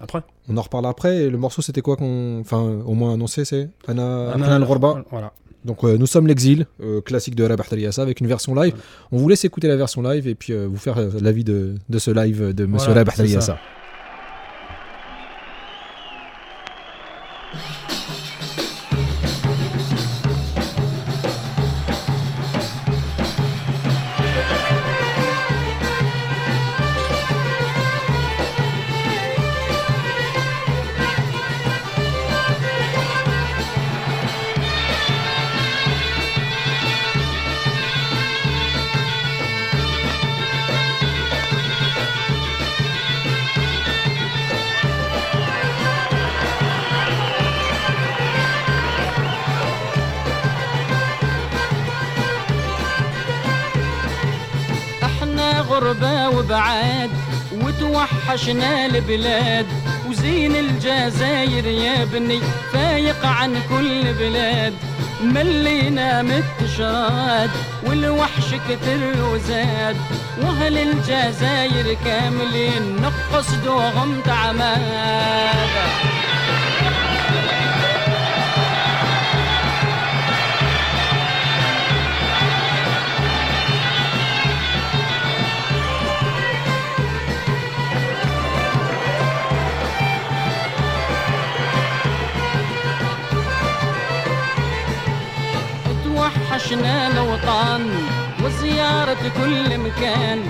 après. 0.00 0.22
On 0.48 0.56
en 0.56 0.62
reparle 0.62 0.86
après. 0.86 1.18
Et 1.18 1.30
le 1.30 1.38
morceau, 1.38 1.62
c'était 1.62 1.80
quoi 1.80 1.96
qu'on. 1.96 2.40
Enfin, 2.40 2.60
au 2.84 2.94
moins 2.94 3.14
annoncé, 3.14 3.44
c'est 3.44 3.70
Ana 3.86 4.32
Ana 4.32 4.56
al-Ghorba. 4.56 5.04
Voilà. 5.10 5.32
Donc, 5.64 5.84
euh, 5.84 5.98
nous 5.98 6.06
sommes 6.06 6.26
l'exil, 6.26 6.66
euh, 6.82 7.00
classique 7.00 7.34
de 7.34 7.44
Rabah 7.44 7.64
avec 7.98 8.20
une 8.20 8.26
version 8.26 8.54
live. 8.54 8.74
On 9.12 9.18
vous 9.18 9.28
laisse 9.28 9.44
écouter 9.44 9.68
la 9.68 9.76
version 9.76 10.02
live 10.02 10.28
et 10.28 10.34
puis 10.34 10.52
euh, 10.52 10.66
vous 10.66 10.76
faire 10.76 10.96
l'avis 11.20 11.44
de, 11.44 11.74
de 11.88 11.98
ce 11.98 12.10
live 12.10 12.54
de 12.54 12.66
Monsieur 12.66 12.92
Voilà, 12.92 13.00
Rabah 13.00 13.58
وتوحشنا 58.28 58.86
البلاد 58.86 59.66
وزين 60.08 60.56
الجزاير 60.56 61.66
يا 61.66 62.04
بني 62.04 62.40
فايق 62.72 63.26
عن 63.26 63.54
كل 63.68 64.12
بلاد. 64.12 64.74
ملينا 65.22 66.22
من 66.22 66.32
التشراد 66.32 67.50
والوحش 67.86 68.54
كتر 68.68 69.24
وزاد. 69.32 69.96
وأهل 70.42 70.78
الجزاير 70.78 71.96
كاملين 72.04 72.96
نقص 73.02 73.50
دوغم 73.64 74.20
تعماد. 74.24 75.68
توحشنا 96.68 97.06
الوطن 97.06 97.90
وزيارة 98.44 99.32
كل 99.36 99.78
مكان 99.78 100.40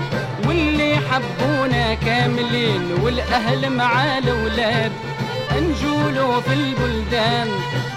واللي 0.47 0.95
حبونا 0.95 1.93
كاملين 1.93 2.91
والأهل 3.01 3.69
مع 3.69 4.17
الأولاد. 4.17 4.91
نجولوا 5.55 6.41
في 6.41 6.53
البلدان 6.53 7.47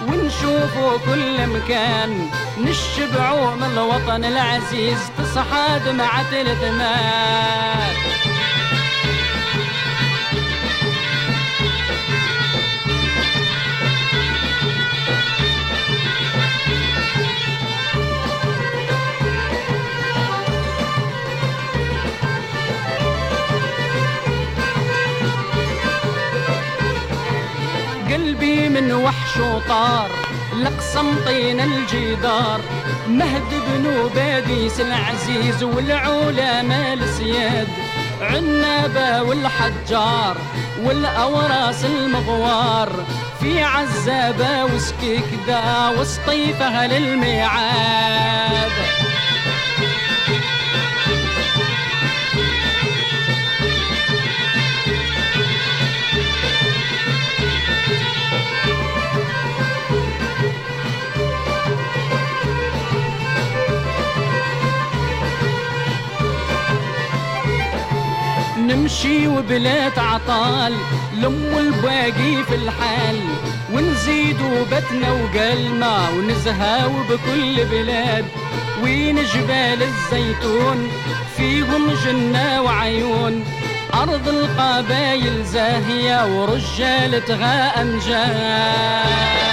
ونشوفوا 0.07 0.97
كل 1.05 1.47
مكان 1.47 2.29
نشبعوا 2.57 3.55
من 3.55 3.71
الوطن 3.77 4.25
العزيز 4.25 4.99
تصحاد 5.17 5.89
مع 5.89 6.23
تلتمات 6.31 7.82
وحش 29.03 29.37
وطار. 29.37 30.09
لقسم 30.55 31.15
طين 31.25 31.59
الجدار. 31.59 32.59
مهد 33.07 33.51
بنو 33.67 34.07
باديس 34.07 34.79
العزيز 34.79 35.63
والعلماء 35.63 36.93
السياد 36.93 37.67
عنابة 38.21 39.21
والحجار 39.21 40.37
والأوراس 40.83 41.85
المغوار. 41.85 42.89
في 43.41 43.63
عزابة 43.63 44.65
وسكيك 44.65 45.25
دا 45.47 45.89
وسطيفها 45.99 46.87
للميعاد. 46.87 48.71
نمشي 69.03 69.27
وبلاد 69.27 69.99
عطال 69.99 70.73
لم 71.21 71.55
الباقي 71.57 72.43
في 72.43 72.55
الحال. 72.55 73.19
ونزيدوا 73.73 74.65
بتنا 74.71 75.11
وقلنا 75.11 76.09
ونزهاو 76.09 76.91
بكل 77.09 77.65
بلاد. 77.65 78.25
وين 78.83 79.15
جبال 79.15 79.83
الزيتون؟ 79.83 80.91
فيهم 81.37 81.93
جنة 82.05 82.61
وعيون. 82.61 83.45
أرض 83.93 84.27
القبايل 84.27 85.45
زاهية 85.45 86.25
ورجالتها 86.25 87.81
أمجاد 87.81 89.52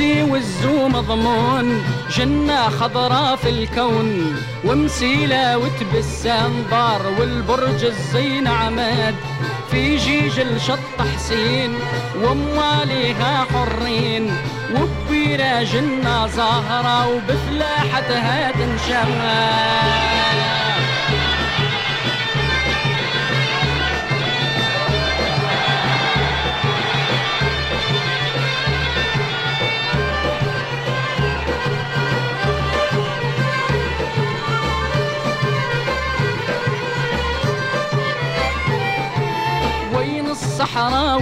تيزي 0.00 0.22
والزو 0.22 0.88
مضمون 0.88 1.82
جنة 2.10 2.68
خضراء 2.68 3.36
في 3.36 3.48
الكون 3.48 4.36
ومسيلة 4.64 5.58
وتبس 5.58 6.26
انظار 6.26 7.02
والبرج 7.18 7.84
الزين 7.84 8.46
عماد. 8.46 9.14
في 9.70 9.96
جيج 9.96 10.40
الشط 10.40 10.78
حسين 10.98 11.74
ومواليها 12.22 13.46
حرين 13.52 14.32
وبيرة 14.74 15.62
جنة 15.62 16.26
زهرة 16.26 17.08
وبفلاحتها 17.08 18.50
تنشمال 18.50 20.39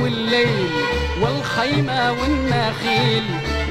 والليل 0.08 0.70
والخيمة 1.20 2.12
والنخيل 2.12 3.24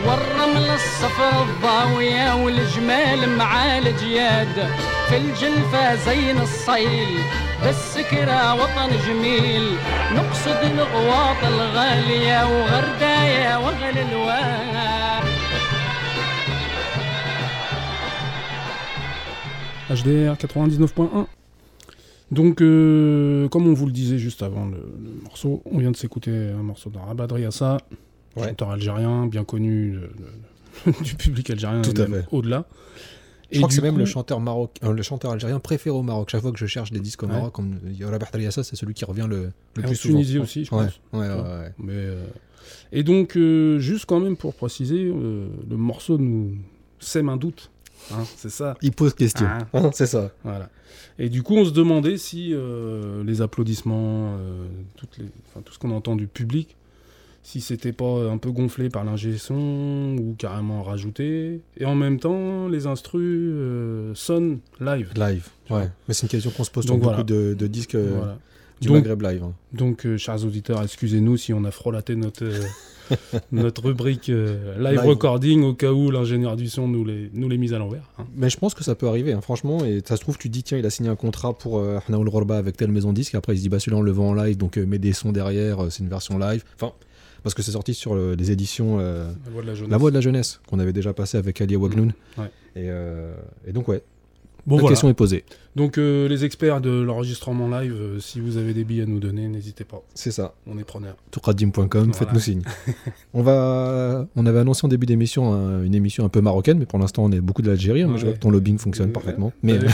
والرمل 0.06 0.70
الصفر 0.70 1.42
الضاوية 1.44 2.36
والجمال 2.36 3.38
مع 3.38 3.78
الجياد 3.78 4.70
في 5.10 5.18
الجلفة 5.18 5.96
زين 5.96 6.38
الصيل 6.42 7.20
بالسكرة 7.64 8.54
وطن 8.54 8.90
جميل 9.08 9.78
نقصد 10.14 10.58
الغواط 10.64 11.44
الغالية 11.44 12.46
وغرداية 12.46 13.60
وغل 13.60 13.98
الوان 13.98 15.24
HDR 19.90 20.36
99.1. 20.36 21.37
Donc, 22.32 22.62
euh, 22.62 23.48
comme 23.50 23.68
on 23.68 23.74
vous 23.74 23.86
le 23.86 23.92
disait 23.92 24.18
juste 24.18 24.44
avant 24.44 24.66
le, 24.66 24.78
le 24.78 25.24
morceau, 25.24 25.62
on 25.66 25.78
vient 25.80 25.92
de 25.92 25.96
s'écouter 25.98 26.32
un 26.32 26.64
morceau 26.64 26.90
de 26.90 26.98
Rabat 26.98 27.28
Driassa, 27.28 27.78
Ouais. 28.36 28.50
chanteur 28.50 28.70
algérien 28.70 29.26
bien 29.26 29.44
connu 29.44 29.94
de- 29.94 30.92
de- 30.92 31.04
du 31.04 31.16
public 31.16 31.50
algérien 31.50 31.82
Tout 31.82 32.00
et 32.00 32.08
même 32.08 32.22
fait. 32.22 32.28
au-delà. 32.32 32.66
Je 33.50 33.58
crois 33.60 33.70
que 33.70 33.74
c'est 33.74 33.82
même 33.82 33.98
le 33.98 34.06
chanteur, 34.06 34.40
maroc... 34.42 34.76
euh, 34.84 34.92
le 34.92 35.02
chanteur 35.02 35.32
algérien 35.32 35.60
préféré 35.60 35.96
au 35.96 36.04
Maroc. 36.04 36.30
Chaque 36.30 36.42
fois 36.42 36.52
que 36.52 36.60
je 36.60 36.66
cherche 36.66 36.92
des 36.92 37.00
disques 37.00 37.24
au. 37.24 37.28
Maroc, 37.28 37.54
comme 37.54 37.80
Rabah 38.02 38.28
Driassa, 38.32 38.62
c'est 38.64 38.76
celui 38.76 38.94
qui 38.94 39.06
revient 39.06 39.26
le, 39.28 39.52
le 39.76 39.82
Et 39.82 39.86
en 39.86 39.88
plus 39.88 39.96
souvent. 39.96 40.16
Tunisie 40.16 40.38
aussi, 40.38 40.66
je 40.66 40.70
pense. 40.70 41.00
ouais, 41.14 41.20
ouais. 41.30 41.74
Mais, 41.80 41.94
euh, 41.94 42.26
Et 42.92 43.04
donc, 43.04 43.38
euh, 43.38 43.80
juste 43.80 44.06
quand 44.06 44.20
même 44.20 44.36
pour 44.36 44.54
préciser, 44.54 45.06
euh, 45.06 45.48
le 45.68 45.78
morceau 45.78 46.18
nous 46.18 46.56
sème 47.00 47.30
un 47.30 47.38
doute. 47.38 47.72
Hein, 48.14 48.24
c'est 48.38 48.50
ça. 48.50 48.76
Il 48.82 48.92
pose 48.92 49.14
question. 49.14 49.48
Ah. 49.50 49.68
Hein, 49.74 49.90
c'est 49.94 50.06
ça. 50.08 50.32
Voilà. 50.44 50.70
Et 51.20 51.30
du 51.30 51.42
coup, 51.44 51.56
on 51.56 51.66
se 51.66 51.72
demandait 51.72 52.18
si 52.18 52.52
euh, 52.54 53.24
les 53.24 53.42
applaudissements, 53.42 54.36
euh, 54.40 54.66
toutes 54.98 55.18
les, 55.18 55.26
enfin, 55.50 55.62
tout 55.66 55.74
ce 55.74 55.80
qu'on 55.80 55.92
entend 55.92 56.16
du 56.16 56.28
public, 56.28 56.76
si 57.44 57.62
c'était 57.62 57.94
pas 57.94 58.30
un 58.30 58.38
peu 58.38 58.52
gonflé 58.52 58.90
par 58.90 59.04
l'ingé 59.04 59.38
son 59.38 60.16
ou 60.20 60.36
carrément 60.38 60.84
rajouté. 60.84 61.62
Et 61.78 61.86
en 61.86 61.96
même 61.96 62.20
temps, 62.20 62.68
les 62.68 62.86
instrus 62.88 63.22
euh, 63.24 64.14
sonnent 64.16 64.60
live. 64.82 65.12
Live. 65.16 65.48
Ouais. 65.70 65.90
Mais 66.08 66.14
c'est 66.14 66.24
une 66.24 66.30
question 66.30 66.52
qu'on 66.52 66.64
se 66.64 66.72
pose 66.72 66.86
sur 66.86 66.98
beaucoup 66.98 67.24
de, 67.24 67.56
de 67.58 67.68
disques 67.68 67.96
Voilà. 67.96 68.38
du 68.82 68.90
Donc- 68.90 68.98
Maghreb 68.98 69.22
live. 69.22 69.44
hein. 69.44 69.54
Donc, 69.74 70.06
chers 70.18 70.44
auditeurs, 70.46 70.84
excusez-nous 70.84 71.38
si 71.38 71.54
on 71.54 71.64
a 71.64 71.72
frelaté 71.72 72.16
notre, 72.16 72.44
notre 73.52 73.84
rubrique 73.86 74.30
euh, 74.30 74.76
live, 74.78 75.00
Live. 75.00 75.06
recording 75.10 75.64
au 75.64 75.74
cas 75.74 75.92
où 75.92 76.12
l'ingénieur 76.12 76.56
du 76.56 76.70
son 76.70 76.88
nous 76.88 77.06
les, 77.06 77.30
nous 77.34 77.50
les 77.50 77.58
mise 77.58 77.74
à 77.74 77.78
l'envers. 77.80 78.10
hein. 78.20 78.26
Mais 78.36 78.50
je 78.50 78.58
pense 78.58 78.74
que 78.74 78.84
ça 78.84 78.96
peut 78.96 79.08
arriver, 79.08 79.34
hein, 79.34 79.42
franchement. 79.42 79.84
Et 79.86 80.02
ça 80.06 80.16
se 80.16 80.22
trouve, 80.22 80.38
tu 80.38 80.50
dis, 80.50 80.64
tiens, 80.64 80.78
il 80.78 80.86
a 80.86 80.90
signé 80.90 81.10
un 81.10 81.16
contrat 81.16 81.54
pour 81.58 81.80
euh, 81.80 82.00
Ghorba 82.10 82.58
avec 82.58 82.78
telle 82.78 82.92
maison 82.92 83.14
disque. 83.14 83.36
Après, 83.36 83.54
il 83.54 83.58
se 83.58 83.62
dit, 83.64 83.70
bah 83.70 83.80
celui-là, 83.80 83.98
on 83.98 84.02
le 84.02 84.12
vend 84.12 84.30
en 84.30 84.34
live, 84.34 84.58
donc 84.58 84.78
euh, 84.78 84.86
mets 84.86 85.00
des 85.00 85.14
sons 85.14 85.32
derrière, 85.32 85.84
euh, 85.86 85.90
c'est 85.90 86.04
une 86.04 86.10
version 86.10 86.38
live. 86.38 86.64
Enfin, 86.80 86.94
parce 87.44 87.54
que 87.54 87.62
c'est 87.62 87.72
sorti 87.72 87.94
sur 87.94 88.14
euh, 88.16 88.36
les 88.38 88.52
éditions 88.52 88.98
La 89.90 89.98
voix 89.98 90.10
de 90.10 90.16
la 90.16 90.22
jeunesse. 90.22 90.60
Qu'on 90.68 90.80
avait 90.80 90.92
déjà 90.94 91.14
passé 91.14 91.38
avec 91.38 91.62
Ali 91.62 91.76
Wagnoun. 91.76 92.12
Ouais. 92.38 92.46
Et, 92.76 92.90
euh, 92.90 93.34
et 93.66 93.72
donc, 93.72 93.88
ouais. 93.88 94.02
Bon, 94.68 94.76
la 94.76 94.82
voilà. 94.82 94.94
question 94.94 95.10
est 95.10 95.14
posée. 95.14 95.46
Donc, 95.76 95.98
euh, 95.98 96.28
les 96.28 96.44
experts 96.44 96.82
de 96.82 96.90
l'enregistrement 97.02 97.70
live, 97.70 97.94
euh, 97.98 98.20
si 98.20 98.40
vous 98.42 98.58
avez 98.58 98.74
des 98.74 98.84
billes 98.84 99.02
à 99.02 99.06
nous 99.06 99.20
donner, 99.20 99.48
n'hésitez 99.48 99.86
pas. 99.86 100.04
C'est 100.14 100.32
ça. 100.32 100.54
On 100.68 100.78
est 100.78 100.84
preneur. 100.84 101.16
tourkadim.com, 101.32 101.88
Voilà. 101.94 102.14
faites-nous 102.14 102.40
signe. 102.40 102.62
on, 103.34 103.42
va, 103.44 104.28
on 104.36 104.46
avait 104.46 104.60
annoncé 104.60 104.86
en 104.86 104.90
début 104.90 105.06
d'émission 105.06 105.54
un- 105.54 105.84
une 105.84 105.96
émission 105.96 106.26
un 106.26 106.30
peu 106.30 106.42
marocaine, 106.42 106.80
mais 106.80 106.86
pour 106.86 107.00
l'instant 107.00 107.24
on 107.24 107.32
est 107.32 107.40
beaucoup 107.42 107.62
de 107.62 107.70
l'Algérie. 107.70 108.04
mais 108.06 108.18
je 108.18 108.26
vois 108.26 108.34
que 108.34 108.40
ton 108.40 108.50
lobbying 108.52 108.78
fonctionne 108.78 109.08
Ouais. 109.08 109.14
parfaitement. 109.14 109.54
Mais. 109.64 109.80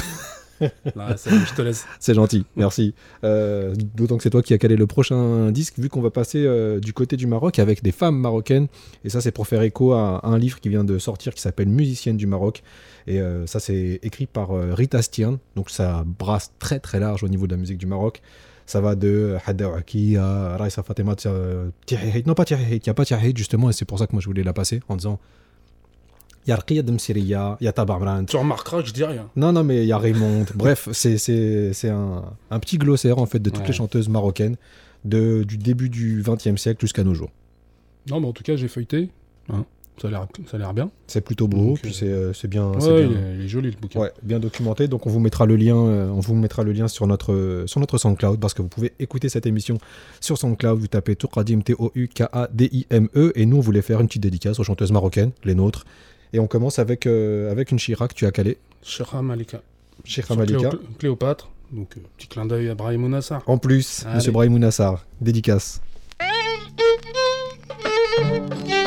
Là, 0.96 1.16
je 1.18 1.54
te 1.56 1.62
laisse. 1.62 1.86
c'est 2.00 2.14
gentil, 2.14 2.46
merci. 2.56 2.94
Euh, 3.26 3.74
D'autant 3.96 4.16
que 4.18 4.24
c'est 4.24 4.30
toi 4.30 4.42
qui 4.42 4.54
as 4.54 4.58
calé 4.58 4.78
le 4.78 4.88
prochain 4.88 5.52
disque, 5.52 5.78
vu 5.78 5.90
qu'on 5.90 6.00
va 6.02 6.10
passer 6.10 6.46
euh, 6.46 6.80
du 6.80 6.94
côté 6.94 7.18
du 7.18 7.28
Maroc 7.28 7.60
avec 7.60 7.84
des 7.84 7.92
femmes 7.92 8.18
marocaines. 8.18 8.68
Et 9.04 9.10
ça, 9.10 9.20
c'est 9.20 9.32
pour 9.32 9.46
faire 9.48 9.62
écho 9.64 9.92
à, 9.94 10.20
à 10.20 10.28
un 10.30 10.38
livre 10.38 10.62
qui 10.62 10.70
vient 10.70 10.86
de 10.86 11.00
sortir 11.00 11.34
qui 11.34 11.42
s'appelle 11.42 11.68
Musicienne 11.68 12.16
du 12.16 12.28
Maroc. 12.28 12.64
Et 13.08 13.20
euh, 13.20 13.46
ça, 13.48 13.60
c'est 13.60 14.00
écrit 14.04 14.26
par 14.28 14.52
euh, 14.52 14.74
Rita 14.74 15.02
Stiern. 15.02 15.38
Donc 15.56 15.70
ça 15.70 16.04
brasse 16.06 16.52
très 16.60 16.80
très 16.80 17.00
large 17.00 17.24
au 17.24 17.28
niveau 17.28 17.48
de 17.48 17.52
la 17.52 17.58
musique 17.58 17.78
du 17.78 17.86
Maroc. 17.86 18.22
Ça 18.66 18.80
va 18.80 18.96
de 18.96 19.36
Hadda 19.46 19.70
Ouaki 19.70 20.16
à 20.16 20.56
Raissa 20.58 20.84
Fatima 20.84 21.16
euh. 21.26 21.70
Non, 22.26 22.34
pas 22.34 22.46
Tiahit, 22.46 22.86
il 22.86 22.90
n'y 22.90 22.92
a 22.92 22.94
pas 22.94 23.04
Tiahit 23.04 23.38
justement, 23.38 23.70
et 23.70 23.74
c'est 23.74 23.84
pour 23.84 24.00
ça 24.00 24.08
que 24.08 24.14
moi 24.14 24.22
je 24.22 24.28
voulais 24.28 24.44
la 24.44 24.54
passer 24.54 24.80
en 24.88 24.96
disant 24.96 25.20
il 26.46 26.50
y 26.50 26.54
a 26.54 26.58
Rqiyad 26.58 26.90
Msiriya, 26.90 27.58
il 27.62 27.66
y 27.66 27.68
a 27.68 27.72
Tabarmran, 27.74 28.26
Tu 28.26 28.36
remarqueras 28.38 28.82
que 28.82 28.88
je 28.88 28.94
dis 28.94 29.04
rien. 29.04 29.30
non, 29.36 29.52
non, 29.54 29.64
mais 29.64 29.84
il 29.84 29.88
y 29.88 29.92
a 29.92 29.98
Raymond. 29.98 30.46
Bref, 30.56 30.90
c'est- 30.94 31.18
c'est 31.18 31.72
c'est 31.74 31.90
un, 31.90 32.24
un 32.52 32.60
petit 32.60 32.78
glossaire 32.78 33.18
en 33.18 33.26
fait 33.26 33.40
de 33.40 33.50
toutes 33.50 33.62
Ouais. 33.62 33.68
les 33.68 33.74
chanteuses 33.74 34.10
marocaines 34.10 34.56
de, 35.06 35.44
du 35.44 35.58
début 35.58 35.90
du 35.90 36.24
XXe 36.26 36.56
siècle 36.62 36.80
jusqu'à 36.82 37.04
nos 37.04 37.14
jours. 37.14 37.32
Non, 38.10 38.20
mais 38.22 38.28
en 38.28 38.34
tout 38.34 38.44
cas, 38.44 38.56
j'ai 38.58 38.68
feuilleté. 38.70 39.10
hein. 39.50 39.66
Ça 40.02 40.08
a 40.08 40.58
l'air- 40.58 40.74
bien. 40.74 40.90
C'est 41.08 41.22
plutôt 41.22 41.48
beau, 41.48 41.70
Donc, 41.70 41.82
puis 41.82 41.92
euh, 41.92 41.94
c'est 41.94 42.08
euh, 42.08 42.34
c'est 42.34 42.48
bien, 42.48 42.72
c'est 42.80 42.92
Ouais, 42.92 43.08
bien, 43.08 43.12
il, 43.12 43.18
est, 43.18 43.36
il 43.40 43.46
est 43.46 43.48
joli 43.48 43.72
le 43.72 43.78
bouquin. 43.80 44.00
ouais, 44.00 44.12
bien 44.24 44.40
documenté. 44.40 44.88
Donc 44.88 45.06
on 45.08 45.10
vous 45.10 45.20
mettra 45.20 45.46
le 45.46 45.56
lien, 45.56 45.76
euh, 45.78 46.10
on 46.10 46.20
vous 46.20 46.36
mettra 46.36 46.64
le 46.64 46.72
lien 46.72 46.88
sur 46.88 47.06
notre 47.08 47.64
sur 47.68 47.80
notre 47.80 47.98
SoundCloud 47.98 48.40
parce 48.40 48.54
que 48.54 48.62
vous 48.62 48.68
pouvez 48.70 48.94
écouter 49.00 49.30
cette 49.30 49.46
émission 49.46 49.78
sur 50.20 50.38
SoundCloud. 50.38 50.80
Vous 50.80 50.88
tapez 50.88 51.16
Toukadim 51.16 51.62
T 51.62 51.76
O 51.78 51.92
U 51.96 52.08
K 52.08 52.24
A 52.32 52.48
D 52.52 52.70
I 52.72 52.86
M 52.90 53.08
E 53.16 53.32
et 53.36 53.46
nous 53.46 53.58
on 53.58 53.62
voulait 53.62 53.82
faire 53.84 54.02
une 54.02 54.08
petite 54.08 54.24
dédicace 54.24 54.60
aux 54.60 54.64
chanteuses 54.64 54.92
marocaines, 54.92 55.32
les 55.44 55.56
nôtres. 55.56 55.86
Et 56.34 56.40
on 56.40 56.48
commence 56.48 56.80
avec 56.80 57.06
euh, 57.06 57.52
avec 57.52 57.72
une 57.72 57.78
Chira 57.80 58.08
que 58.08 58.16
tu 58.16 58.26
as 58.26 58.32
calée, 58.32 58.58
Chira 58.82 59.22
Malika. 59.22 59.62
Chira 60.04 60.36
Malika. 60.36 60.70
Cléo- 60.70 60.80
Cléopâtre. 60.98 61.50
Donc, 61.72 61.98
euh, 61.98 62.02
petit 62.18 62.28
clin 62.28 62.46
d'œil 62.46 62.70
à 62.70 62.76
Brahim 62.76 63.08
Nassar. 63.10 63.42
En 63.48 63.58
plus, 63.58 64.04
Allez. 64.06 64.18
Monsieur 64.18 64.32
Brahim 64.32 64.58
Nassar, 64.60 65.06
dédicace. 65.22 65.82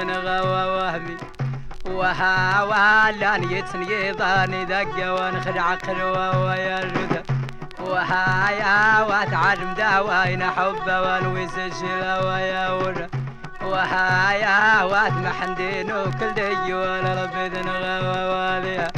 تنغوى 0.00 0.64
وهمي 0.76 1.16
وها 1.86 2.62
ضاني 4.12 4.64
ويا 6.44 6.82
الجدة 6.82 7.22
وها 7.80 8.50
يا 8.50 9.02
واتعلم 9.02 9.72
داوين 9.76 10.42
حبة 10.42 10.96
ونويس 11.02 11.58
الشلا 11.58 12.24
ويا 12.26 12.70
وجه 12.72 13.08
وها 13.62 14.32
يا 14.32 14.82
واتمحن 14.82 15.54
دينو 15.54 16.04
كل 16.04 16.34
ديوان 16.34 17.06
ربي 17.18 17.48
تنغوى 17.48 18.24
واليها 18.32 18.89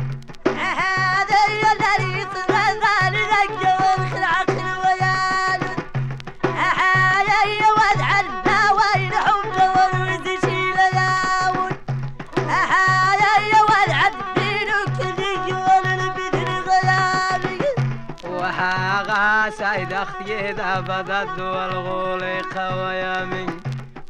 غاسايد 20.43 20.61
أختي 20.61 20.63
ذا 20.63 20.81
بدد 20.81 21.41
والغول 21.41 22.43
قويامي 22.55 23.47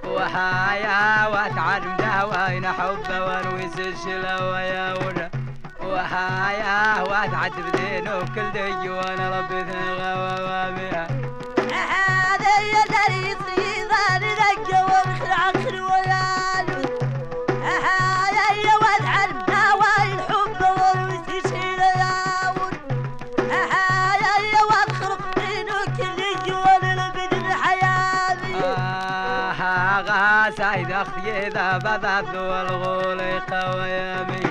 وها 0.04 0.74
يا 0.74 1.26
واتعلم 1.26 1.96
داوين 1.96 2.66
حب 2.66 3.08
ونويس 3.10 3.78
الشلا 3.78 4.42
ويا 4.50 4.94
وجه 4.94 5.30
وهايا 5.82 7.02
واتعد 7.02 7.52
بدينو 7.52 8.20
كل 8.34 8.52
ديوان 8.52 9.20
ربي 9.20 9.64
ثنغوى 9.64 10.42
واميها 10.48 11.08
هذا 11.70 12.52
الذي 12.60 13.34
صغر 13.34 14.22
لك 14.40 14.68
والخلع 14.68 15.52
خلويان 15.52 15.91
غاسايد 31.02 31.12
أختي 31.18 31.48
ذا 31.48 31.78
بذات 31.78 32.34
والغول 32.34 33.20
قويامي 33.50 34.42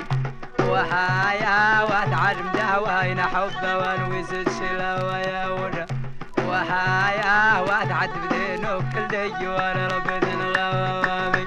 وهايا 0.59 1.83
واتعلم 1.83 2.51
داوين 2.53 3.21
حب 3.21 3.63
ونويس 3.63 4.33
الشلا 4.33 5.03
ويا 5.03 5.47
وجه 5.47 5.85
وهايا 6.47 7.59
واتعد 7.59 8.09
بدينو 8.09 8.79
كل 8.79 9.07
ديوان 9.39 9.87
ربي 9.87 10.19
تنغوى 10.19 11.01
وامي 11.07 11.45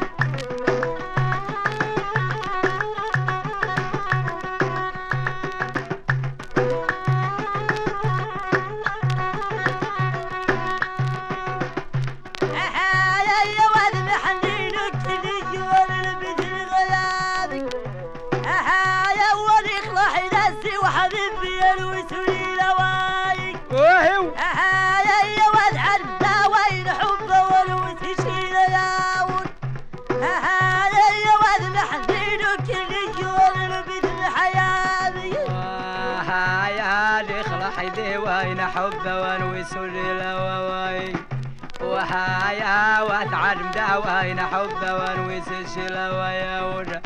وهايا 42.45 43.03
واتعلم 43.03 43.71
داوين 43.71 44.41
حب 44.41 44.83
ونويس 44.83 45.49
الشلا 45.49 46.11
ويا 46.13 46.63
وجه. 46.63 47.03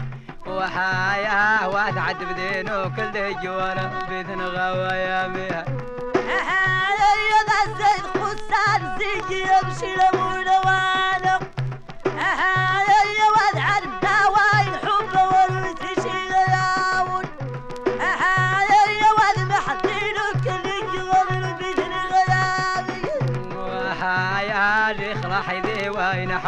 وهايا 0.47 1.67
واتعد 1.67 2.17
بدينو 2.25 2.91
كل 2.97 3.13
ديوان 3.13 3.91
بثنغى 4.11 4.71
ويا 4.79 5.29
ميها 5.29 5.65
هذا 6.29 7.11
يدا 7.31 7.61
زيد 7.79 8.05
خسان 8.23 8.99
زيجي 8.99 9.41
يمشي 9.43 9.95
لمولى 9.95 10.59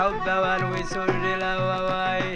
وين 0.01 0.23
حب 0.25 0.29
ونويس 0.29 0.97
الواي 0.97 2.35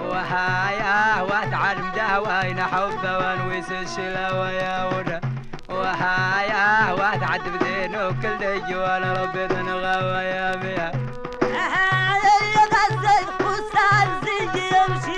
وهايا 0.00 1.22
واتعلم 1.22 1.92
داوين 1.96 2.60
حب 2.62 3.04
ونويس 3.04 3.72
الشلا 3.72 4.32
ويا 4.40 4.84
وجه 4.86 5.20
وهايا 5.68 6.92
واتعد 6.92 7.40
بدينو 7.48 8.08
كل 8.22 8.38
ديوان 8.66 9.02
ربي 9.02 9.46
ذنغى 9.46 9.96
ويا 10.10 10.56
بيها 10.56 10.92
هذا 11.52 12.34
يدا 12.56 12.84
زيد 13.02 13.28
خسان 13.42 14.08
زيجي 14.24 14.66
يمشي 14.76 15.17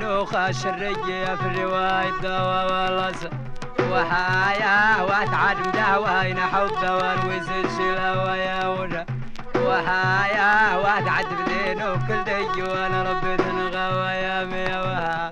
جنوخ 0.00 0.34
الشرية 0.34 1.34
في 1.34 1.46
الرواية 1.46 2.10
دوا 2.22 2.62
والله 2.64 3.12
وهايا 3.90 5.02
واتعلم 5.02 5.70
داوين 5.74 6.40
حب 6.40 6.82
ونويس 6.82 7.48
الشلا 7.64 8.24
ويا 8.24 8.68
وجه 8.68 9.06
وهايا 9.56 10.76
واتعد 10.76 11.26
بدينو 11.26 11.94
كل 12.08 12.24
ديوان 12.24 12.94
ربي 13.06 13.36
ثنغى 13.36 13.86
ويا 13.98 14.44
ميا 14.44 15.30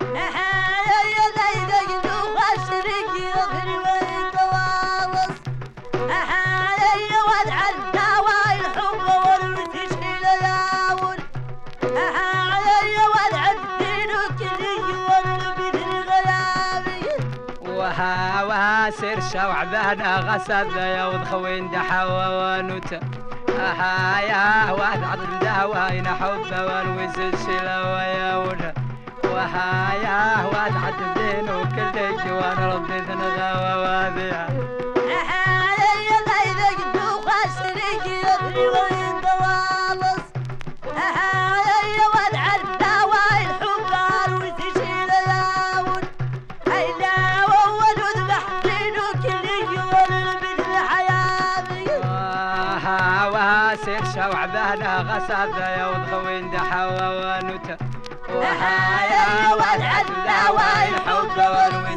شوعبانا 19.81 20.16
غسد 20.20 20.76
يوض 20.76 21.24
خوين 21.24 21.70
دحوا 21.70 22.59
ونوتا 22.59 23.01
هايا 23.59 24.70
واتعد 24.72 25.18
داوين 25.41 26.07
حب 26.07 26.53
ونويس 26.53 27.18
الشلا 27.18 27.83
ويا 27.93 28.37
وجه 28.37 28.74
وهايا 29.24 30.45
واتعد 30.53 30.95
دينو 31.16 31.62
كل 31.62 32.22
ديوان 32.24 32.59
ربي 32.59 32.99
ثنغى 33.01 33.53
وواذيها 33.62 34.49
هذايا 55.41 55.86
وضغوين 55.86 56.51
دا 56.51 56.59
حواوانوتا 56.59 57.76
وحايا 58.34 59.55
والعذا 59.55 60.51
والحب 60.51 61.36
والوين 61.38 61.89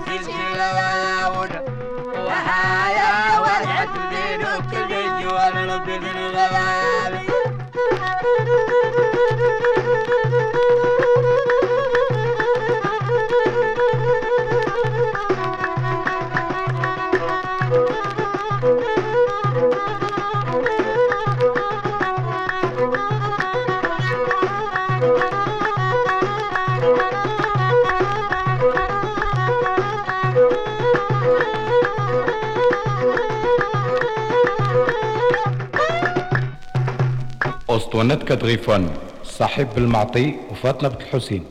ونتكة 38.03 38.35
دريفون 38.35 38.89
صاحب 39.23 39.67
المعطي 39.77 40.33
وفاطمة 40.51 40.89
بنت 40.89 41.01
الحسين 41.01 41.43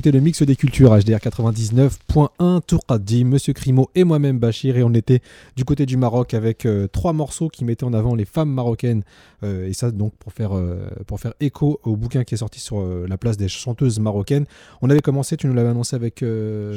écoutez 0.00 0.12
le 0.12 0.20
mix 0.20 0.42
des 0.42 0.56
cultures 0.56 0.98
HDR 0.98 1.18
99.1 1.18 2.62
Tourqaddi, 2.66 3.26
Monsieur 3.26 3.52
Crimo 3.52 3.90
et 3.94 4.04
moi-même 4.04 4.38
Bachir 4.38 4.78
et 4.78 4.82
on 4.82 4.94
était 4.94 5.20
du 5.56 5.66
côté 5.66 5.84
du 5.84 5.98
Maroc 5.98 6.32
avec 6.32 6.64
euh, 6.64 6.88
trois 6.88 7.12
morceaux 7.12 7.50
qui 7.50 7.66
mettaient 7.66 7.84
en 7.84 7.92
avant 7.92 8.14
les 8.14 8.24
femmes 8.24 8.50
marocaines 8.50 9.02
euh, 9.42 9.68
et 9.68 9.74
ça 9.74 9.90
donc 9.90 10.14
pour 10.14 10.32
faire, 10.32 10.56
euh, 10.56 10.88
pour 11.06 11.20
faire 11.20 11.34
écho 11.38 11.80
au 11.82 11.96
bouquin 11.96 12.24
qui 12.24 12.32
est 12.32 12.38
sorti 12.38 12.60
sur 12.60 12.82
la 12.82 13.18
place 13.18 13.36
des 13.36 13.48
chanteuses 13.48 14.00
marocaines. 14.00 14.46
On 14.80 14.88
avait 14.88 15.02
commencé, 15.02 15.36
tu 15.36 15.46
nous 15.48 15.52
l'avais 15.52 15.68
annoncé 15.68 15.94
avec 15.96 16.24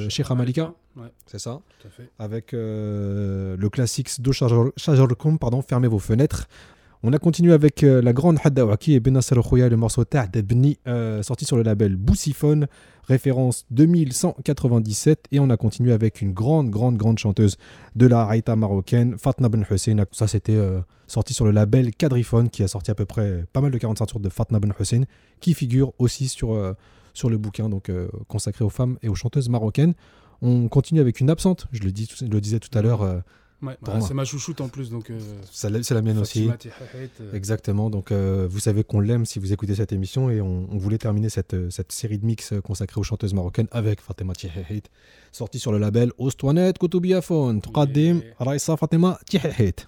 Sheikha 0.10 0.36
Malika, 0.36 0.74
Ouais. 0.98 1.08
c'est 1.26 1.40
ça 1.40 1.62
Tout 1.80 1.88
à 1.88 1.90
fait. 1.92 2.10
avec 2.20 2.52
le 2.52 3.68
classique 3.72 4.10
Do 4.20 4.34
Shajarkum, 4.34 5.40
pardon, 5.40 5.62
fermez 5.62 5.88
vos 5.88 5.98
fenêtres. 5.98 6.48
On 7.06 7.12
a 7.12 7.20
continué 7.20 7.52
avec 7.52 7.84
euh, 7.84 8.02
la 8.02 8.14
grande 8.14 8.38
Hadda 8.42 8.66
Waki 8.66 8.94
et 8.94 9.02
Benassar 9.02 9.38
Khouya, 9.44 9.68
le 9.68 9.76
morceau 9.76 10.06
Ta'd 10.06 10.38
Bni, 10.38 10.80
euh, 10.88 11.22
sorti 11.22 11.44
sur 11.44 11.58
le 11.58 11.64
label 11.64 11.98
Boussiphone, 11.98 12.68
référence 13.10 13.66
2197. 13.72 15.26
Et 15.34 15.42
on 15.42 15.50
a 15.50 15.58
continué 15.58 15.92
avec 15.92 16.22
une 16.22 16.32
grande, 16.32 16.70
grande, 16.70 16.96
grande 16.96 17.20
chanteuse 17.20 17.58
de 17.98 18.08
la 18.08 18.24
Haïta 18.24 18.56
marocaine, 18.56 19.18
Fatna 19.18 19.50
Ben 19.50 19.66
Hussein. 19.70 20.06
Ça, 20.14 20.28
c'était 20.30 20.56
euh, 20.56 20.80
sorti 21.08 21.34
sur 21.34 21.44
le 21.44 21.52
label 21.52 21.94
Quadriphone, 21.94 22.50
qui 22.50 22.64
a 22.64 22.70
sorti 22.70 22.90
à 22.90 22.96
peu 22.96 23.04
près 23.04 23.44
pas 23.52 23.60
mal 23.60 23.72
de 23.72 23.78
45 23.78 24.06
tours 24.06 24.20
de 24.22 24.30
Fatna 24.30 24.62
Ben 24.62 24.72
Hussein, 24.80 25.04
qui 25.42 25.54
figure 25.54 25.92
aussi 26.00 26.30
sur, 26.30 26.54
euh, 26.54 26.72
sur 27.14 27.30
le 27.30 27.38
bouquin 27.38 27.68
donc, 27.68 27.92
consacré 28.30 28.64
aux 28.64 28.70
femmes 28.70 28.98
et 29.02 29.10
aux 29.10 29.16
chanteuses 29.16 29.50
marocaines. 29.50 29.94
On 30.42 30.70
continue 30.70 31.02
avec 31.02 31.20
une 31.20 31.30
absente, 31.30 31.68
je 31.74 31.82
le, 31.84 31.92
dis, 31.92 32.08
je 32.18 32.28
le 32.28 32.40
disais 32.40 32.60
tout 32.60 32.78
à 32.78 32.82
l'heure. 32.82 33.24
C'est 34.02 34.14
ma 34.14 34.26
chouchoute 34.26 34.62
en 34.62 34.70
plus. 34.70 34.90
donc. 34.90 35.10
Euh, 35.10 35.20
c'est 35.52 35.92
la 35.92 36.02
mienne 36.02 36.20
aussi. 36.20 36.50
Euh. 36.50 37.34
Exactement. 37.34 37.90
Donc, 37.90 38.12
euh, 38.12 38.48
vous 38.50 38.60
savez 38.60 38.84
qu'on 38.84 39.00
l'aime 39.00 39.26
si 39.26 39.40
vous 39.40 39.54
écoutez 39.54 39.76
cette 39.76 39.92
émission 39.92 40.30
et 40.30 40.42
on, 40.42 40.68
voulait 40.78 40.98
terminer 40.98 41.30
cette, 41.30 41.54
euh, 41.54 41.70
cette, 41.70 41.92
série 41.92 42.18
de 42.18 42.26
mix 42.26 42.54
consacrée 42.64 43.00
aux 43.00 43.04
chanteuses 43.04 43.34
marocaines 43.34 43.68
avec 43.72 44.02
Fatima 44.02 44.34
Tihahet, 44.34 44.84
sortie 45.32 45.60
sur 45.60 45.72
le 45.72 45.78
label 45.78 46.12
Ostwanet 46.18 46.74
Koutoubiafon. 46.74 47.60
Tqaddim 47.60 48.22
Raissa 48.40 48.78
Fatima 48.78 49.20
Tihahet. 49.28 49.88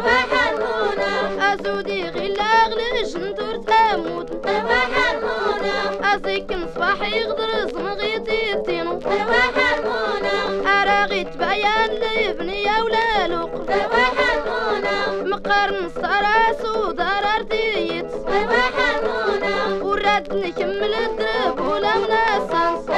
هرمونة 0.00 1.52
أزودي 1.52 2.08
غير 2.08 2.32
لاغلش 2.36 3.16
ندور 3.16 3.56
تاموت 3.56 4.46
ارواح 4.46 4.88
هرمونة 4.96 5.74
أزيك 6.14 6.52
نصباح 6.52 7.02
يغدر 7.02 7.68
زمغيتي 7.72 8.52
الدينو 8.52 8.92
ارواح 9.06 9.50
هرمونة 9.56 10.70
اراغيت 10.82 11.36
بيان 11.36 11.90
لابني 11.90 12.66
ولا 12.82 13.26
لوق 13.28 13.70
هرمونة 13.70 15.24
مقارن 15.36 15.88
صراس 15.88 16.64
ودار 16.76 17.24
رديت 17.40 18.12
ارواح 18.28 18.72
هرمونة 18.78 19.84
وراد 19.84 20.34
نكمل 20.34 20.94
الدرب 20.94 21.60
ولا 21.66 21.98
مناسانس 21.98 22.90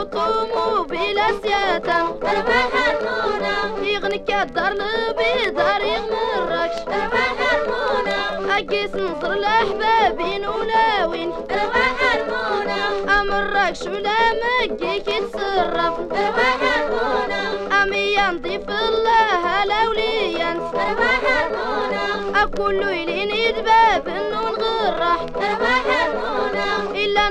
ارواح 0.00 0.26
ابو 0.26 0.44
طومو 0.44 0.84
بلا 0.84 1.26
سيادة 1.42 1.98
ارواح 2.00 2.68
هرمونة 2.74 3.86
يغنك 3.88 4.30
الدار 4.30 4.72
البيضار 4.72 5.80
يغمركش 5.80 6.78
ارواح 6.88 7.34
هرمونة 7.40 8.58
اكيس 8.58 8.94
نصر 8.94 9.32
الأحبابين 9.32 10.46
ولا 10.46 11.06
وين 11.06 11.32
ارواح 11.32 11.96
هرمونة 12.02 13.20
امركش 13.20 13.82
ولا 13.82 14.18
مكيك 14.64 15.08
يتصرف 15.08 15.94
ارواح 16.12 16.58
هرمونة 16.62 17.42
امي 17.82 18.16
نضيف 18.16 18.68
الله 18.70 19.62
الاوليان 19.62 20.56
ارواح 20.56 21.20
هرمونة 21.26 22.42
أكل 22.42 22.82
يلين 22.88 23.30
يدباب 23.30 24.08
انو 24.08 24.42
نغرح 24.56 25.20
ارواح 25.36 25.84
هرمونة 25.86 26.30
الا 26.30 26.39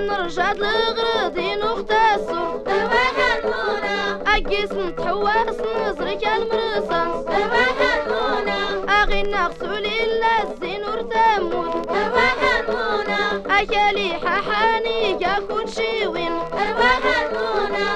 نرجع 0.08 0.52
لغرضي 0.54 1.56
نختصر. 1.56 2.50
ارواح 2.68 3.14
هرمونة 3.20 4.22
اكيس 4.36 4.72
نتحواس 4.72 5.58
نزرك 5.60 6.24
المرصاص 6.38 7.26
ارواح 7.28 7.76
هرمونة 7.82 8.92
أغي 9.02 9.22
نغسل 9.24 9.86
الا 9.86 10.44
الزين 10.44 10.84
ورتموت. 10.84 11.88
ارواح 11.90 12.36
هرمونة 12.44 13.22
اكالي 13.60 14.14
ححاني 14.14 15.20
كل 15.50 15.70
شي 15.70 16.08
وين 16.08 16.32
ارواح 16.32 17.00
هرمونة 17.06 17.88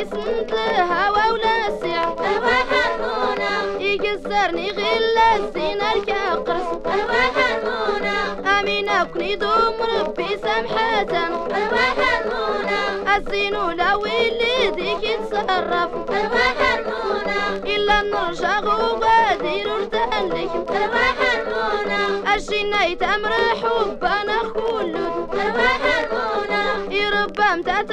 رقيس 0.00 0.12
الهوا 0.52 1.32
ولا 1.32 1.80
سيع 1.80 2.02
ارواح 2.02 2.66
هرمونة 2.72 3.80
يكسرني 3.82 4.70
غير 4.70 5.00
الزين 5.36 5.80
الكاقرس 5.82 6.68
ارواح 6.86 7.32
هرمونة 7.36 8.60
امينة 8.60 9.04
كني 9.04 9.36
دوم 9.36 9.74
ربي 10.00 10.36
سامحة 10.42 11.00
ارواح 11.02 11.94
هرمونة 11.98 13.16
الزين 13.16 13.56
ولا 13.56 13.94
ويلي 13.94 14.70
ديك 14.70 15.02
يتصرف. 15.10 15.90
ارواح 16.10 16.54
هرمونة 16.60 17.56
إلا 17.76 18.02
نرجع 18.02 18.60
غادي 18.60 19.62
نرتان 19.64 20.28
لك 20.28 20.50
ارواح 20.70 21.16
هرمونة 21.20 22.34
الجنة 22.34 22.84
يتمر 22.84 23.32
حبنا 23.62 24.38
خلود 24.38 24.96
ارواح 25.34 25.80
هرمونة 25.84 26.94
يربى 26.94 27.42
متى 27.56 27.84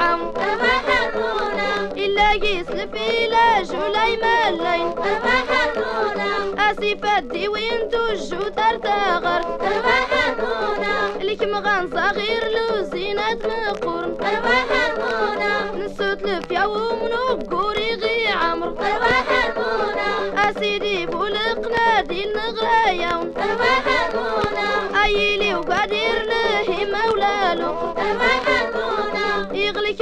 وتلي 0.00 0.08
عم 0.08 0.20
ارواح 0.36 0.84
هرمونة 0.88 1.92
إلا 1.96 2.32
يسلف 2.32 2.94
إلى 2.94 3.62
جولاي 3.62 4.16
مالين 4.16 4.88
ارواح 4.98 5.44
هرمونة 5.50 6.70
اسيفات 6.70 7.22
دي 7.22 7.48
وين 7.48 7.88
تجو 7.88 8.38
ترتغر 8.42 9.40
ارواح 9.60 10.08
هرمونة 10.12 11.22
لك 11.22 11.42
مغان 11.42 11.90
صغير 11.90 12.42
لو 12.56 12.82
زينة 12.82 13.38
مقورن 13.44 14.16
ارواح 14.20 14.64
هرمونة 14.72 15.84
نسوت 15.84 16.22
لفيا 16.22 16.64
ومنقوري 16.64 17.94
غي 17.94 18.28
عمر. 18.28 18.68
ارواح 18.68 19.24
هرمونة 19.30 20.50
اسيدي 20.50 21.06
بولقنا 21.06 22.00
دي 22.00 22.24
النغرايا 22.24 23.12
ارواح 23.36 23.84
هرمونة 23.86 25.04
أيلي 25.04 25.54
وقادر 25.54 26.16
له 26.30 26.68
مولا 26.92 27.54
له 27.54 27.94
ارواح 27.98 28.42
هرمونة 28.48 28.60
يغلك 28.80 28.99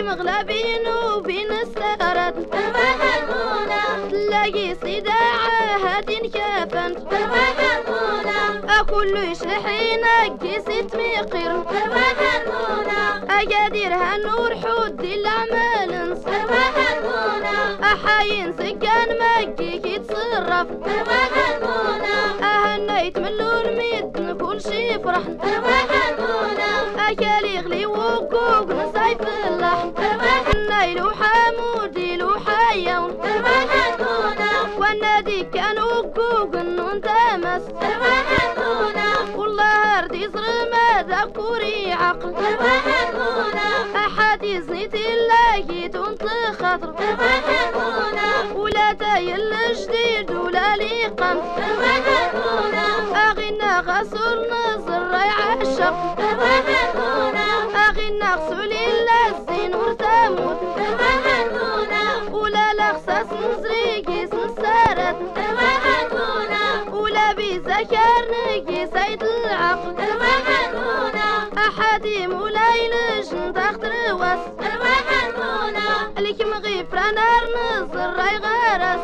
مغلبين 0.09 0.89
وبين 0.89 1.53
السهرات 1.53 2.35
تلاقي 4.11 4.75
صداعة 4.75 5.77
هادين 5.85 6.31
كافن 6.31 6.95
ارواح 7.13 7.59
هرمونة 8.79 9.21
اكل 9.21 9.31
يشلحين 9.33 10.05
كيسيت 10.41 10.97
ميقير 10.97 11.51
ارواح 11.51 12.15
هرمونة 12.21 13.25
اقادر 13.31 13.95
هالنور 13.95 14.55
حد 14.55 15.01
الاعمال 15.01 16.11
نص 16.11 16.27
ارواح 16.27 16.73
هرمونة 16.77 17.85
أحاين 17.93 18.53
سكان 18.53 19.09
مكيك 19.21 19.87
يتصرف. 19.87 20.67
ارواح 20.71 21.31
هرمونة 21.39 22.45
اهنيت 22.45 23.19
من 23.19 23.27
الميد 23.27 24.37
كل 24.41 24.61
شي 24.61 24.99
فرح. 24.99 25.23
ارواح 25.27 25.87
هرمونة 25.91 27.09
أكل 27.09 27.45
يغلي 27.47 27.87
وقوق 27.87 28.71
نصايف 28.73 29.21
اللحم 29.23 29.91
ارواح 29.99 30.49
النايل 30.55 31.03
وحمودي 31.03 32.17
لوحاي 32.17 32.85
يوم. 32.85 33.19
والنادي 34.79 35.45
كانوا 35.45 36.03
كوك 36.03 36.55
النون 36.55 37.01
تامس 37.01 37.63
والله 37.63 38.38
ردي 40.29 40.39
صر 40.39 40.71
ماذا 40.71 41.25
كوري 41.37 41.93
عقل؟ 41.93 42.35
أحاديث 43.97 44.69
نيت 44.71 44.95
الله 44.95 45.87
تونت 45.87 46.23
خاطر 46.61 46.95
ولا 48.55 48.93
تايل 48.93 49.53
جديد 49.73 50.31
ولا 50.31 50.77
لي 50.77 51.07
قم 51.07 51.39
أغنى 53.17 53.79
غسول 53.89 54.39
نصر 54.51 55.03
راي 55.11 55.31
عشق 55.31 55.95
أغنى 57.89 58.35
غسول 58.35 58.68
العقل 69.87 70.79
أحدي 71.59 72.27
مولاي 72.27 72.91
لجن 72.91 73.53
تختر 73.55 74.15
واس 74.15 74.41
الكم 76.19 76.53
غيفرا 76.55 77.11
نار 77.11 77.45
نصر 77.57 78.13
راي 78.17 78.37
غرس. 78.37 79.01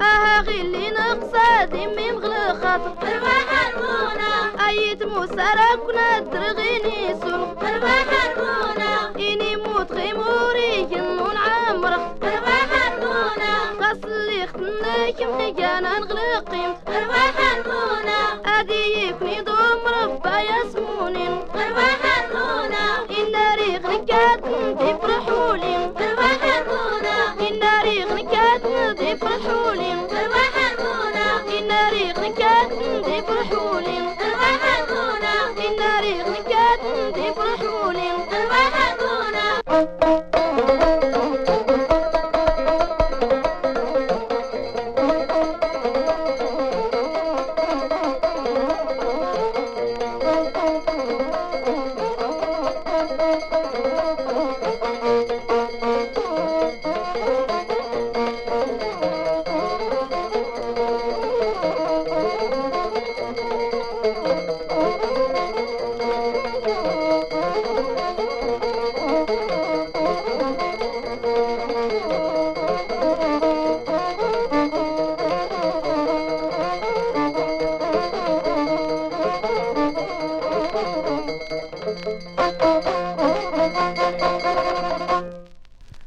أها 0.00 0.40
غيلي 0.40 0.90
نقصى 0.90 1.66
دمي 1.66 2.12
مغلى 2.12 2.46
خاطر 2.62 2.92
أيت 4.68 5.02
موسى 5.02 5.46
راكنا 5.60 6.20
ترغيني 6.32 7.20
سوق 7.20 7.62
إني 7.62 8.71
مغانا 15.62 15.98
نغلق 15.98 16.50
قيمت 16.50 16.88
أدي 18.46 19.08
يكني 19.08 19.40
دوم 19.42 19.56
ربا 19.56 19.61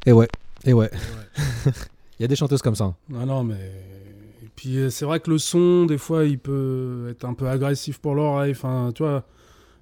Et 0.06 0.12
ouais, 0.12 0.28
et 0.66 0.74
ouais. 0.74 0.89
Il 2.20 2.22
y 2.22 2.26
a 2.26 2.28
des 2.28 2.36
chanteuses 2.36 2.62
comme 2.62 2.76
ça. 2.76 2.95
Non, 3.10 3.26
non, 3.26 3.43
mais. 3.43 3.56
Et 4.43 4.49
puis 4.56 4.78
euh, 4.78 4.89
c'est 4.89 5.03
vrai 5.06 5.20
que 5.20 5.30
le 5.30 5.38
son, 5.38 5.86
des 5.86 5.97
fois, 5.97 6.26
il 6.26 6.39
peut 6.39 7.08
être 7.12 7.26
un 7.26 7.34
peu 7.34 7.49
agressif 7.49 7.97
pour 7.99 8.16
l'oreille. 8.16 8.51
Enfin, 8.51 8.91
tu 8.95 9.03
vois, 9.03 9.26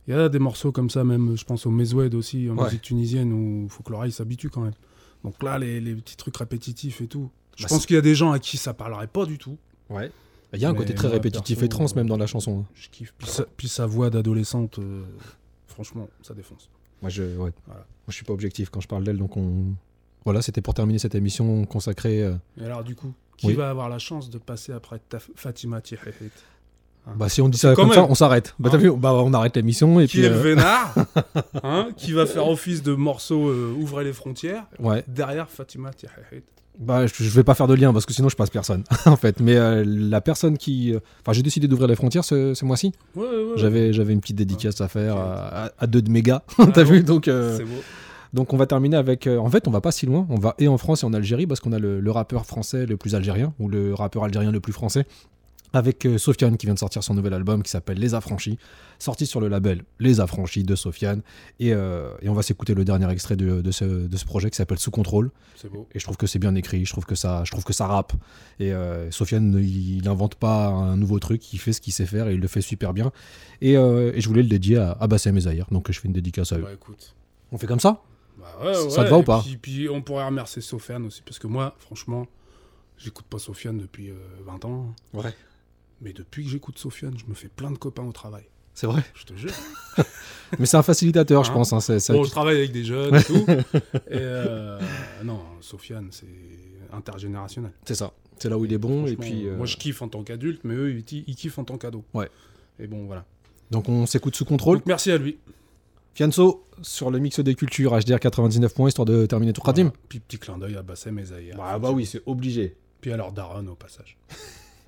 il 0.08 0.14
y 0.16 0.18
a 0.18 0.30
des 0.30 0.40
morceaux 0.40 0.72
comme 0.72 0.90
ça, 0.90 1.04
même, 1.04 1.36
je 1.38 1.46
pense 1.46 1.66
au 1.66 1.70
Mezoued 1.72 2.16
aussi, 2.16 2.50
en 2.50 2.58
Ouais. 2.58 2.66
musique 2.66 2.82
tunisienne, 2.82 3.32
où 3.34 3.64
il 3.66 3.70
faut 3.70 3.84
que 3.84 3.92
l'oreille 3.92 4.12
s'habitue 4.12 4.50
quand 4.50 4.62
même. 4.62 4.74
Donc 5.24 5.42
là, 5.44 5.60
les, 5.60 5.80
les 5.80 5.94
petits 5.96 6.18
trucs 6.18 6.36
répétitifs 6.38 7.02
et 7.02 7.08
tout. 7.08 7.30
Je 7.56 7.64
Bah, 7.64 7.70
pense 7.70 7.86
qu'il 7.86 7.96
y 7.96 8.00
a 8.00 8.02
des 8.02 8.16
gens 8.16 8.32
à 8.32 8.40
qui 8.40 8.58
ça 8.58 8.74
parlerait 8.74 9.08
pas 9.08 9.26
du 9.26 9.38
tout. 9.38 9.58
Ouais. 9.90 10.10
Il 10.54 10.60
y 10.60 10.66
a 10.66 10.70
un 10.70 10.74
Mais 10.74 10.80
côté 10.80 10.94
très 10.96 11.08
répétitif 11.08 11.60
perso, 11.60 11.66
et 11.66 11.70
trans 11.70 11.96
même 11.96 12.08
dans 12.08 12.18
la 12.18 12.28
chanson. 12.28 12.60
hein. 12.62 12.66
Je 12.76 12.90
kiffe. 12.90 13.14
Puis 13.18 13.28
sa, 13.28 13.46
puis 13.58 13.68
sa 13.68 13.86
voix 13.86 14.10
d'adolescente, 14.10 14.80
euh, 14.80 15.04
franchement, 15.68 16.08
ça 16.24 16.34
défonce. 16.34 16.70
Moi, 17.02 17.10
je, 17.10 17.24
ouais. 17.24 17.52
Voilà. 17.68 17.82
Moi, 17.82 18.10
je 18.10 18.14
suis 18.14 18.26
pas 18.26 18.34
objectif 18.34 18.70
quand 18.70 18.82
je 18.82 18.88
parle 18.88 19.04
d'elle, 19.04 19.18
donc 19.18 19.38
on. 19.38 19.66
Voilà, 20.26 20.42
c'était 20.42 20.62
pour 20.62 20.74
terminer 20.74 21.00
cette 21.00 21.16
émission 21.16 21.66
consacrée. 21.66 22.24
euh, 22.24 22.34
Et 22.62 22.66
alors, 22.66 22.84
du 22.84 22.96
coup, 22.96 23.14
qui 23.38 23.48
Oui. 23.48 23.54
va 23.54 23.70
avoir 23.70 23.90
la 23.90 24.00
chance 24.00 24.30
de 24.30 24.38
passer 24.38 24.72
après 24.72 25.00
Fatima 25.36 25.82
Tihéhit 25.82 26.32
Hein 27.06 27.12
Bah, 27.18 27.28
si 27.28 27.42
on 27.42 27.50
dit 27.50 27.58
ça 27.58 27.76
comme 27.76 27.92
ça, 27.92 28.06
on 28.10 28.16
s'arrête. 28.16 28.56
Bah, 28.60 28.70
t'as 28.72 28.78
hein, 28.78 28.80
vu 28.80 28.92
Bah, 28.96 29.14
on 29.14 29.34
arrête 29.34 29.56
l'émission 29.58 30.00
et 30.00 30.08
qui 30.08 30.18
puis. 30.18 30.26
est 30.26 30.30
le 30.30 30.36
euh, 30.36 30.42
vénard 30.42 30.96
hein, 31.64 31.90
Qui 31.98 32.14
va 32.14 32.26
faire 32.26 32.48
office 32.48 32.82
de 32.82 32.94
morceau 32.94 33.50
euh, 33.50 33.76
Ouvrez 33.78 34.06
les 34.06 34.14
frontières 34.14 34.64
Ouais. 34.80 35.04
Derrière 35.10 35.50
Fatima 35.50 35.92
Tihéhit. 35.92 36.44
Bah, 36.80 37.06
je, 37.06 37.14
je 37.24 37.30
vais 37.30 37.44
pas 37.44 37.54
faire 37.56 37.68
de 37.68 37.74
lien 37.76 37.92
parce 37.94 38.06
que 38.06 38.14
sinon 38.14 38.30
je 38.30 38.36
passe 38.38 38.50
personne, 38.50 38.84
en 39.06 39.16
fait. 39.18 39.42
Mais 39.42 39.58
euh, 39.58 39.84
la 39.86 40.22
personne 40.22 40.58
qui. 40.58 40.94
euh, 40.94 41.00
Enfin, 41.22 41.34
j'ai 41.34 41.44
décidé 41.44 41.68
d'ouvrir 41.68 41.88
les 41.90 41.96
frontières 41.96 42.24
ce, 42.24 42.54
ce 42.54 42.64
mois-ci. 42.66 42.94
Ouais, 43.16 43.24
ouais, 43.24 43.30
ouais. 43.30 43.54
J'avais, 43.58 43.92
j'avais 43.94 44.14
une 44.14 44.22
petite 44.22 44.38
dédicace 44.38 44.80
à 44.82 44.88
faire 44.88 45.18
à, 45.18 45.88
deux 45.88 46.02
de 46.02 46.10
mes 46.10 46.22
gars. 46.24 46.42
Ah 46.58 46.68
T'as 46.74 46.84
vu 46.84 47.04
Donc. 47.04 47.28
euh, 47.28 47.58
C'est 47.58 47.66
beau. 47.66 47.82
Donc 48.34 48.54
on 48.54 48.58
va 48.58 48.66
terminer 48.66 48.98
avec... 48.98 49.28
euh, 49.28 49.38
en 49.38 49.50
fait, 49.50 49.68
on 49.68 49.72
va 49.72 49.82
pas 49.82 49.92
si 49.92 50.06
loin. 50.06 50.26
On 50.30 50.38
va 50.38 50.56
et 50.58 50.68
en 50.68 50.78
France 50.78 51.04
et 51.04 51.06
en 51.06 51.14
Algérie 51.14 51.48
parce 51.48 51.60
qu'on 51.60 51.72
a 51.72 51.80
le, 51.80 52.00
le 52.00 52.12
rappeur 52.12 52.46
français 52.46 52.86
le 52.86 52.98
plus 52.98 53.16
algérien 53.16 53.54
ou 53.60 53.70
le 53.70 53.94
rappeur 53.94 54.24
algérien 54.24 54.52
le 54.52 54.60
plus 54.60 54.74
français. 54.74 55.06
Avec 55.76 56.06
euh, 56.06 56.20
Sofiane 56.20 56.56
qui 56.58 56.68
vient 56.68 56.76
de 56.76 56.80
sortir 56.80 57.04
son 57.04 57.16
nouvel 57.16 57.34
album 57.34 57.64
qui 57.64 57.72
s'appelle 57.72 57.98
Les 57.98 58.14
Affranchis, 58.14 58.60
sorti 59.00 59.26
sur 59.26 59.42
le 59.42 59.48
label 59.48 59.82
Les 60.00 60.20
Affranchis 60.20 60.64
de 60.64 60.76
Sofiane. 60.76 61.24
Et, 61.60 61.74
euh, 61.74 62.14
et 62.22 62.30
on 62.30 62.36
va 62.36 62.44
s'écouter 62.44 62.76
le 62.76 62.86
dernier 62.86 63.12
extrait 63.12 63.36
de, 63.36 63.62
de 63.62 63.72
ce, 63.72 63.84
de 63.84 64.18
ce 64.18 64.24
projet 64.24 64.52
qui 64.52 64.56
s'appelle 64.56 64.78
Sous 64.78 64.92
contrôle. 64.92 65.32
C'est 65.56 65.72
beau. 65.72 65.88
Et 65.96 66.00
je 66.00 66.04
trouve 66.04 66.18
que 66.18 66.28
c'est 66.28 66.38
bien 66.38 66.54
écrit, 66.54 66.86
je 66.86 66.92
trouve 66.92 67.06
que 67.06 67.16
ça, 67.16 67.44
je 67.44 67.50
trouve 67.50 67.64
que 67.64 67.74
ça 67.74 67.88
rappe. 67.88 68.14
Et 68.60 68.72
euh, 68.72 69.10
Sofiane, 69.10 69.60
il 69.64 70.04
n'invente 70.04 70.36
pas 70.36 70.68
un 70.68 70.96
nouveau 70.96 71.18
truc, 71.18 71.54
il 71.54 71.58
fait 71.58 71.74
ce 71.74 71.82
qu'il 71.82 71.92
sait 71.94 72.06
faire 72.06 72.28
et 72.28 72.36
il 72.36 72.40
le 72.40 72.48
fait 72.48 72.62
super 72.62 72.94
bien. 72.94 73.12
Et, 73.62 73.76
euh, 73.76 74.12
et 74.14 74.22
je 74.22 74.28
voulais 74.28 74.44
le 74.44 74.50
dédier 74.50 74.78
à, 74.78 74.92
à 75.00 75.08
Bassem 75.08 75.36
et 75.38 75.42
Zahir, 75.42 75.66
donc 75.72 75.92
je 75.92 76.00
fais 76.00 76.08
une 76.08 76.14
dédicace 76.14 76.52
à 76.52 76.58
eux. 76.60 76.62
Bah 76.62 76.74
écoute. 76.74 77.16
On 77.52 77.58
fait 77.58 77.68
comme 77.68 77.80
ça? 77.80 78.00
Bah 78.38 78.58
ouais, 78.66 78.90
Ça 78.90 79.04
te 79.06 79.10
va 79.10 79.18
ou 79.18 79.24
pas 79.24 79.42
puis, 79.42 79.58
puis 79.58 79.90
on 79.90 80.02
pourrait 80.02 80.26
remercier 80.26 80.62
Sofiane 80.62 81.06
aussi, 81.06 81.22
parce 81.22 81.40
que 81.40 81.48
moi, 81.48 81.76
franchement, 81.80 82.28
j'écoute 82.98 83.26
pas 83.26 83.40
Sofiane 83.40 83.78
depuis 83.78 84.10
euh, 84.10 84.16
20 84.46 84.66
ans. 84.66 84.94
Ouais. 85.14 85.34
Mais 86.02 86.14
depuis 86.14 86.44
que 86.44 86.50
j'écoute 86.50 86.78
Sofiane, 86.78 87.18
je 87.18 87.26
me 87.28 87.34
fais 87.34 87.48
plein 87.48 87.72
de 87.72 87.78
copains 87.78 88.04
au 88.04 88.12
travail. 88.12 88.44
C'est 88.74 88.88
vrai 88.88 89.04
Je 89.14 89.24
te 89.26 89.36
jure. 89.36 89.52
Mais 90.60 90.66
c'est 90.66 90.78
un 90.78 90.84
facilitateur, 90.84 91.44
je 91.44 91.52
Hein 91.52 91.54
pense. 91.54 91.74
hein, 91.74 91.98
Bon, 92.10 92.24
je 92.24 92.32
travaille 92.32 92.58
avec 92.58 92.72
des 92.72 92.84
jeunes 92.84 93.16
et 93.16 93.24
tout. 93.24 93.46
et 94.10 94.18
euh, 94.18 94.80
non, 95.24 95.40
Sofiane, 95.62 96.08
c'est 96.12 96.26
intergénérationnel. 96.92 97.72
C'est 97.86 97.96
ça. 97.96 98.12
C'est 98.40 98.50
là 98.50 98.58
où 98.58 98.66
il 98.66 98.74
est 98.74 98.78
bon. 98.80 99.06
Et 99.06 99.16
puis, 99.16 99.48
euh, 99.48 99.56
Moi, 99.58 99.68
je 99.68 99.78
kiffe 99.78 100.02
en 100.02 100.08
tant 100.08 100.24
qu'adulte, 100.24 100.62
mais 100.64 100.74
eux, 100.74 100.92
ils, 101.12 101.24
ils 101.28 101.36
kiffent 101.36 101.60
en 101.60 101.64
tant 101.64 101.78
qu'ado. 101.78 102.04
Ouais. 102.14 102.30
Et 102.80 102.88
bon, 102.88 103.06
voilà. 103.06 103.26
Donc 103.72 103.90
on 103.90 104.06
s'écoute 104.06 104.36
sous 104.36 104.46
contrôle. 104.46 104.80
Donc, 104.80 104.88
merci 104.88 105.12
à 105.12 105.18
lui. 105.18 105.38
Fianso, 106.14 106.64
sur 106.84 107.10
le 107.10 107.18
mix 107.20 107.40
des 107.40 107.56
cultures, 107.56 107.98
HDR 107.98 108.20
99 108.20 108.74
points, 108.74 108.88
histoire 108.88 109.06
de 109.06 109.26
terminer 109.26 109.52
tout 109.52 109.62
Khadim. 109.62 109.92
Puis 110.10 110.20
petit 110.20 110.38
clin 110.38 110.58
d'œil 110.60 110.78
à 110.78 110.84
Bassem 110.84 111.18
et 111.18 111.26
Zahir. 111.26 111.56
Bah, 111.58 111.80
bah 111.80 111.90
oui, 111.92 112.06
c'est 112.06 112.22
obligé. 112.26 112.78
Puis 113.02 113.12
alors 113.12 113.32
Daron 113.32 113.66
au 113.68 113.76
passage. 113.76 114.18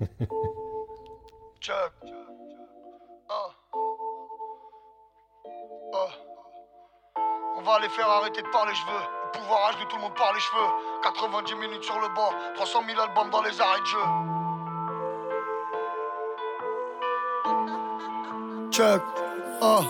Check. 1.60 1.92
Ah. 3.28 3.50
Ah. 5.94 6.08
On 7.58 7.62
va 7.62 7.80
les 7.80 7.88
faire 7.88 8.08
arrêter 8.08 8.42
de 8.42 8.48
parler 8.52 8.72
cheveux. 8.74 8.92
Le 9.24 9.32
pouvoir 9.40 9.70
âge 9.70 9.76
de 9.82 9.84
tout 9.90 9.96
le 9.96 10.02
monde 10.02 10.14
par 10.14 10.32
les 10.32 10.40
cheveux. 10.40 10.70
90 11.02 11.54
minutes 11.56 11.82
sur 11.82 11.98
le 11.98 12.08
banc, 12.14 12.30
300 12.54 12.82
000 12.86 13.00
albums 13.00 13.30
dans 13.30 13.42
les 13.42 13.60
arrêts 13.60 13.80
de 13.80 13.86
jeu. 13.86 13.98
Check. 18.70 19.02
Ah. 19.60 19.82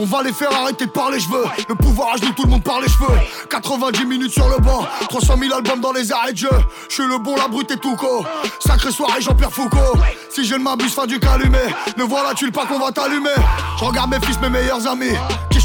On 0.00 0.06
va 0.06 0.24
les 0.24 0.32
faire 0.32 0.52
arrêter 0.52 0.86
de 0.86 0.90
parler 0.90 1.20
cheveux. 1.20 1.44
Le 1.68 1.74
pouvoir 1.76 2.16
de 2.16 2.26
tout 2.34 2.42
le 2.42 2.50
monde 2.50 2.64
par 2.64 2.80
les 2.80 2.88
cheveux. 2.88 3.16
90 3.48 4.04
minutes 4.06 4.32
sur 4.32 4.48
le 4.48 4.58
banc, 4.58 4.84
300 5.08 5.36
000 5.38 5.54
albums 5.54 5.80
dans 5.80 5.92
les 5.92 6.10
arrêts 6.10 6.32
de 6.32 6.38
jeu. 6.38 6.50
Je 6.88 6.94
suis 6.94 7.06
le 7.06 7.18
bon, 7.18 7.36
la 7.36 7.46
brute 7.46 7.70
et 7.70 7.76
tout 7.76 7.94
co. 7.94 8.24
Sacrée 8.58 8.90
soirée 8.90 9.20
Jean-Pierre 9.20 9.52
Foucault. 9.52 9.98
Si 10.30 10.44
je 10.44 10.56
ne 10.56 10.64
m'abuse, 10.64 10.92
fin 10.92 11.06
du 11.06 11.20
calumet. 11.20 11.72
Ne 11.96 12.02
voilà, 12.02 12.34
tu 12.34 12.50
pas 12.50 12.66
qu'on 12.66 12.80
va 12.80 12.90
t'allumer? 12.90 13.30
Je 13.78 13.84
regarde 13.84 14.10
mes 14.10 14.20
fils, 14.20 14.40
mes 14.40 14.50
meilleurs 14.50 14.84
amis. 14.88 15.14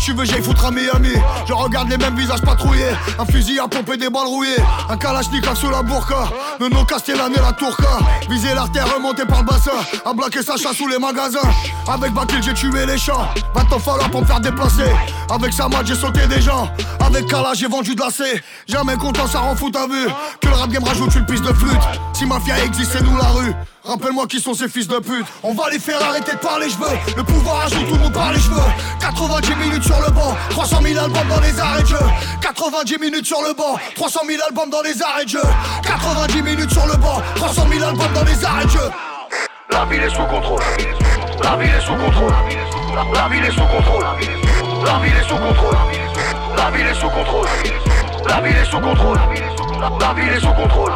Tu 0.10 0.16
veux, 0.16 0.26
j'aille 0.26 0.42
foutre 0.42 0.66
à 0.66 0.72
Miami. 0.72 1.14
Je 1.48 1.54
regarde 1.54 1.88
les 1.88 1.98
mêmes 1.98 2.16
visages 2.16 2.42
patrouillés. 2.42 2.96
Un 3.20 3.26
fusil 3.26 3.60
à 3.60 3.68
pomper 3.68 3.96
des 3.96 4.10
balles 4.10 4.26
rouillées. 4.26 4.58
Un 4.90 4.98
kalachnikov 4.98 5.56
sous 5.56 5.70
la 5.70 5.84
burqa. 5.84 6.32
Nom 6.60 6.84
Castellane 6.84 7.32
et 7.36 7.40
la 7.40 7.52
Tourca. 7.52 8.00
Viser 8.28 8.56
l'artère 8.56 8.92
remontée 8.92 9.26
par 9.26 9.42
le 9.42 9.46
bassin. 9.46 9.70
À 10.04 10.12
blaquer 10.14 10.42
sa 10.42 10.58
chasse 10.58 10.78
sous 10.78 10.88
les 10.88 10.98
magasins. 10.98 11.48
Avec 11.88 12.12
Bakil, 12.12 12.42
j'ai 12.42 12.56
tué 12.56 12.88
les 12.88 12.98
champs. 12.98 13.28
Va 13.54 13.64
t'en 13.70 13.78
falloir 13.78 14.10
pour 14.10 14.22
me 14.22 14.26
faire 14.26 14.40
déplacer. 14.40 14.92
Avec 15.30 15.54
Samad, 15.54 15.86
j'ai 15.86 15.94
sauté 15.94 16.26
des 16.26 16.42
gens. 16.42 16.68
Avec 17.06 17.28
Kala, 17.28 17.54
j'ai 17.54 17.68
vendu 17.68 17.94
de 17.94 18.02
lacets. 18.02 18.42
Jamais 18.68 18.96
content, 18.96 19.28
ça 19.28 19.42
rend 19.42 19.56
fou, 19.56 19.70
t'as 19.70 19.86
vu. 19.86 20.08
Que 20.42 20.48
le 20.48 20.56
rap 20.56 20.72
game 20.72 20.84
rajoute 20.86 21.14
une 21.14 21.26
piste 21.28 21.44
de 21.44 21.54
flûte. 21.54 21.78
Si 22.14 22.26
mafia 22.26 22.58
existe, 22.66 22.94
c'est 22.94 23.04
nous 23.04 23.16
la 23.16 23.28
rue. 23.28 23.54
Rappelle-moi 23.84 24.28
qui 24.28 24.40
sont 24.40 24.54
ces 24.54 24.68
fils 24.68 24.88
de 24.88 24.98
pute. 25.00 25.26
On 25.42 25.54
va 25.54 25.70
les 25.70 25.80
faire 25.80 26.02
arrêter 26.04 26.34
de 26.34 26.38
parler, 26.38 26.68
je 26.70 26.78
veux. 26.78 27.16
Le 27.16 27.24
pouvoir 27.24 27.66
ajoute 27.66 27.88
tout 27.88 27.96
le 27.96 28.02
monde 28.02 28.14
par 28.14 28.34
les 28.34 28.40
cheveux. 28.40 28.62
90 29.00 29.56
minutes 29.56 29.84
sur 29.84 30.00
le 30.02 30.12
banc, 30.12 30.36
300 30.50 30.82
000 30.82 31.00
albums 31.00 31.28
dans 31.30 31.40
les 31.40 31.60
arrêts 31.60 31.82
de 31.82 31.88
jeu. 31.88 31.98
90 32.42 32.98
minutes 33.00 33.26
sur 33.26 33.42
le 33.42 33.54
banc, 33.54 33.78
300 33.96 34.20
000 34.28 34.42
albums 34.46 34.70
dans 34.70 34.82
les 34.82 35.02
arrêts 35.02 35.24
de 35.24 35.30
jeu. 35.30 35.42
90 35.84 36.42
minutes 36.42 36.72
sur 36.72 36.86
le 36.88 36.98
banc, 36.98 37.22
300 37.36 37.68
000 37.72 37.84
albums 37.84 38.14
dans 38.14 38.24
les 38.24 38.46
arrêts 38.46 38.66
de 38.66 38.70
jeu. 38.70 38.92
La 39.72 39.86
ville 39.86 40.04
est 40.04 40.10
sous 40.10 40.26
contrôle. 40.26 40.62
La 41.42 41.56
ville 41.56 41.70
est 41.70 41.86
sous 41.86 41.96
contrôle. 41.96 42.34
La, 43.14 43.30
ville 43.30 43.46
est 43.46 43.52
sous 43.52 43.62
contrôle. 43.62 44.04
La 44.86 45.00
ville 45.00 45.16
est 45.16 45.28
sous 45.28 45.38
contrôle. 45.38 45.78
La 46.58 46.72
ville 46.72 46.86
est 46.86 46.96
sous 46.96 47.10
contrôle. 47.10 47.48
La 48.28 48.42
ville 48.42 48.56
est 48.58 48.66
sous 48.66 48.80
contrôle. 48.80 49.20
La 50.00 50.14
ville 50.14 50.30
est 50.30 50.40
sous 50.40 50.54
contrôle. 50.54 50.92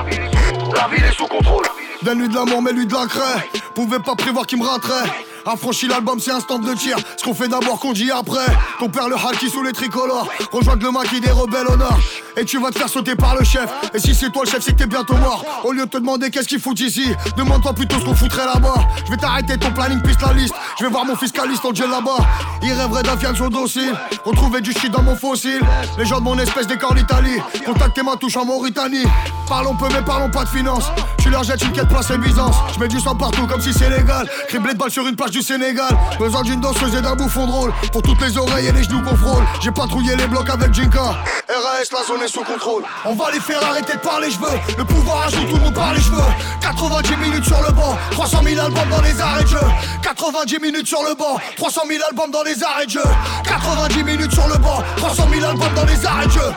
La 0.75 0.87
ville 0.87 1.05
est 1.05 1.13
sous 1.13 1.27
contrôle. 1.27 1.82
Donne-lui 2.03 2.27
de 2.27 2.35
l'amour, 2.35 2.61
mais 2.61 2.73
lui 2.73 2.85
de 2.85 2.93
la 2.93 3.05
craie. 3.05 3.49
Pouvait 3.73 3.99
pas 3.99 4.15
prévoir 4.15 4.45
qu'il 4.45 4.59
me 4.59 4.65
raterait. 4.65 5.09
Affranchi 5.45 5.87
l'album, 5.87 6.19
c'est 6.19 6.31
un 6.31 6.39
stand 6.39 6.65
de 6.65 6.73
tir. 6.73 6.97
Ce 7.17 7.23
qu'on 7.23 7.33
fait 7.33 7.47
d'abord, 7.47 7.79
qu'on 7.79 7.93
dit 7.93 8.11
après. 8.11 8.45
Ton 8.79 8.89
père, 8.89 9.09
le 9.09 9.15
haki 9.15 9.49
sous 9.49 9.61
les 9.63 9.73
tricolores. 9.73 10.27
Rejoindre 10.51 10.83
le 10.83 10.91
maquis 10.91 11.19
des 11.19 11.31
rebelles 11.31 11.67
au 11.67 11.75
nord. 11.75 11.99
Et 12.37 12.45
tu 12.45 12.59
vas 12.59 12.71
te 12.71 12.77
faire 12.79 12.89
sauter 12.89 13.15
par 13.15 13.35
le 13.35 13.43
chef. 13.43 13.69
Et 13.93 13.99
si 13.99 14.15
c'est 14.15 14.31
toi 14.31 14.43
le 14.45 14.49
chef, 14.49 14.61
c'est 14.63 14.71
que 14.71 14.77
t'es 14.77 14.87
bientôt 14.87 15.15
mort. 15.15 15.43
Au 15.63 15.71
lieu 15.71 15.85
de 15.85 15.89
te 15.89 15.97
demander 15.97 16.29
qu'est-ce 16.31 16.47
qu'il 16.47 16.59
fout 16.59 16.79
ici, 16.79 17.13
demande-toi 17.37 17.73
plutôt 17.73 17.99
ce 17.99 18.05
qu'on 18.05 18.15
foutrait 18.15 18.45
là-bas. 18.45 18.87
Je 19.05 19.11
vais 19.11 19.17
t'arrêter 19.17 19.57
ton 19.57 19.71
planning, 19.71 20.01
piste 20.01 20.21
la 20.21 20.33
liste. 20.33 20.55
Je 20.79 20.85
vais 20.85 20.89
voir 20.89 21.05
mon 21.05 21.15
fiscaliste 21.15 21.65
en 21.65 21.73
gel 21.73 21.89
là-bas. 21.89 22.17
Il 22.63 22.71
rêverait 22.71 23.03
d'un 23.03 23.17
fiançon 23.17 23.49
docile. 23.49 23.93
Retrouver 24.23 24.61
du 24.61 24.71
shit 24.71 24.91
dans 24.91 25.03
mon 25.03 25.15
fossile. 25.15 25.61
Les 25.97 26.05
gens 26.05 26.19
de 26.19 26.23
mon 26.23 26.39
espèce 26.39 26.67
décorent 26.67 26.95
l'Italie. 26.95 27.37
Contactez 27.65 28.01
ma 28.01 28.15
touche 28.15 28.37
en 28.37 28.45
Mauritanie. 28.45 29.05
Parlons 29.47 29.75
peu, 29.75 29.87
mais 29.93 30.01
parlons 30.01 30.31
pas 30.31 30.45
de 30.45 30.49
finance. 30.49 30.85
Tu 31.19 31.29
leur 31.29 31.43
jettes 31.43 31.63
une 31.63 31.71
quête 31.71 31.89
place 31.89 32.09
et 32.09 32.17
Byzance. 32.17 32.55
Je 32.73 32.79
mets 32.79 32.87
du 32.87 32.99
sang 32.99 33.15
partout 33.15 33.45
comme 33.45 33.61
si 33.61 33.73
c'est 33.73 33.89
légal. 33.89 34.27
Criblé 34.47 34.73
de 34.73 34.77
balles 34.79 34.91
sur 34.91 35.07
une 35.07 35.15
plage 35.15 35.32
du 35.33 35.41
Sénégal. 35.41 35.89
Besoin 36.19 36.43
d'une 36.43 36.61
danseuse 36.61 36.95
et 36.95 37.01
d'un 37.01 37.15
bouffon 37.15 37.47
drôle. 37.47 37.73
Pour 37.91 38.03
toutes 38.03 38.21
les 38.21 38.37
oreilles 38.37 38.67
et 38.67 38.71
les 38.71 38.83
genoux 38.83 39.01
qu'on 39.01 39.15
frôle. 39.15 39.43
J'ai 39.61 39.71
patrouillé 39.71 40.15
les 40.15 40.27
blocs 40.27 40.49
avec 40.49 40.71
Jinka. 40.73 41.01
RAS, 41.01 41.89
la 41.91 42.03
zone 42.07 42.21
est 42.23 42.27
sous 42.27 42.43
contrôle. 42.43 42.83
On 43.03 43.15
va 43.15 43.31
les 43.31 43.39
faire 43.39 43.61
arrêter 43.63 43.93
de 43.93 43.99
parler, 43.99 44.29
je 44.29 44.37
veux. 44.37 44.77
Le 44.77 44.83
pouvoir 44.85 45.25
ajoute 45.27 45.49
tout 45.49 45.55
le 45.55 45.61
monde 45.61 45.73
par 45.73 45.93
les 45.93 46.01
cheveux. 46.01 46.21
90 46.61 47.17
minutes 47.17 47.45
sur 47.45 47.61
le 47.63 47.71
banc, 47.73 47.97
300 48.11 48.43
000 48.43 48.61
albums 48.61 48.89
dans 48.89 49.01
les 49.01 49.19
arrêts 49.19 49.43
de 49.43 49.47
jeu. 49.47 49.65
90 50.03 50.59
minutes 50.59 50.87
sur 50.87 51.01
le 51.01 51.15
banc, 51.15 51.37
300 51.57 51.81
000 51.87 52.03
albums 52.07 52.31
dans 52.31 52.43
les 52.43 52.63
arrêts 52.63 52.85
de 52.85 52.91
jeu. 52.91 53.03
90 53.43 54.03
minutes 54.03 54.31
sur 54.31 54.47
le 54.47 54.57
banc, 54.59 54.83
300 54.97 55.23
000 55.33 55.45
albums 55.45 55.73
dans 55.75 55.85
les 55.85 56.05
arrêts 56.05 56.27
de 56.27 56.31
jeu. 56.31 56.53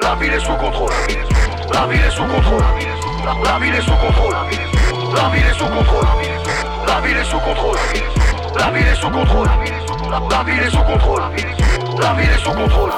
La 0.00 0.16
ville 0.16 0.32
est 0.32 0.40
sous 0.40 0.56
contrôle. 0.56 0.92
La 1.72 1.86
ville 1.86 2.00
est 2.00 2.10
sous 2.10 2.24
contrôle. 2.24 2.64
La 3.44 3.58
ville 3.60 3.74
est 3.74 3.80
sous 3.80 3.94
contrôle. 3.94 4.34
La 5.14 5.28
ville 5.30 5.44
est 5.46 5.58
sous 5.58 5.66
contrôle. 5.66 6.31
La 6.92 7.00
ville 7.00 7.16
est 7.16 7.24
sous 7.24 7.38
contrôle. 7.38 7.78
La 8.54 8.70
ville 8.70 8.86
est 8.86 8.94
sous 8.94 9.08
contrôle. 9.08 9.48
La, 10.30 10.44
ville 10.44 10.62
est 10.62 10.70
sous 10.70 10.82
contrôle. 10.82 11.22
La 11.98 12.12
ville 12.12 12.30
est 12.30 12.38
sous 12.38 12.52
contrôle. 12.52 12.90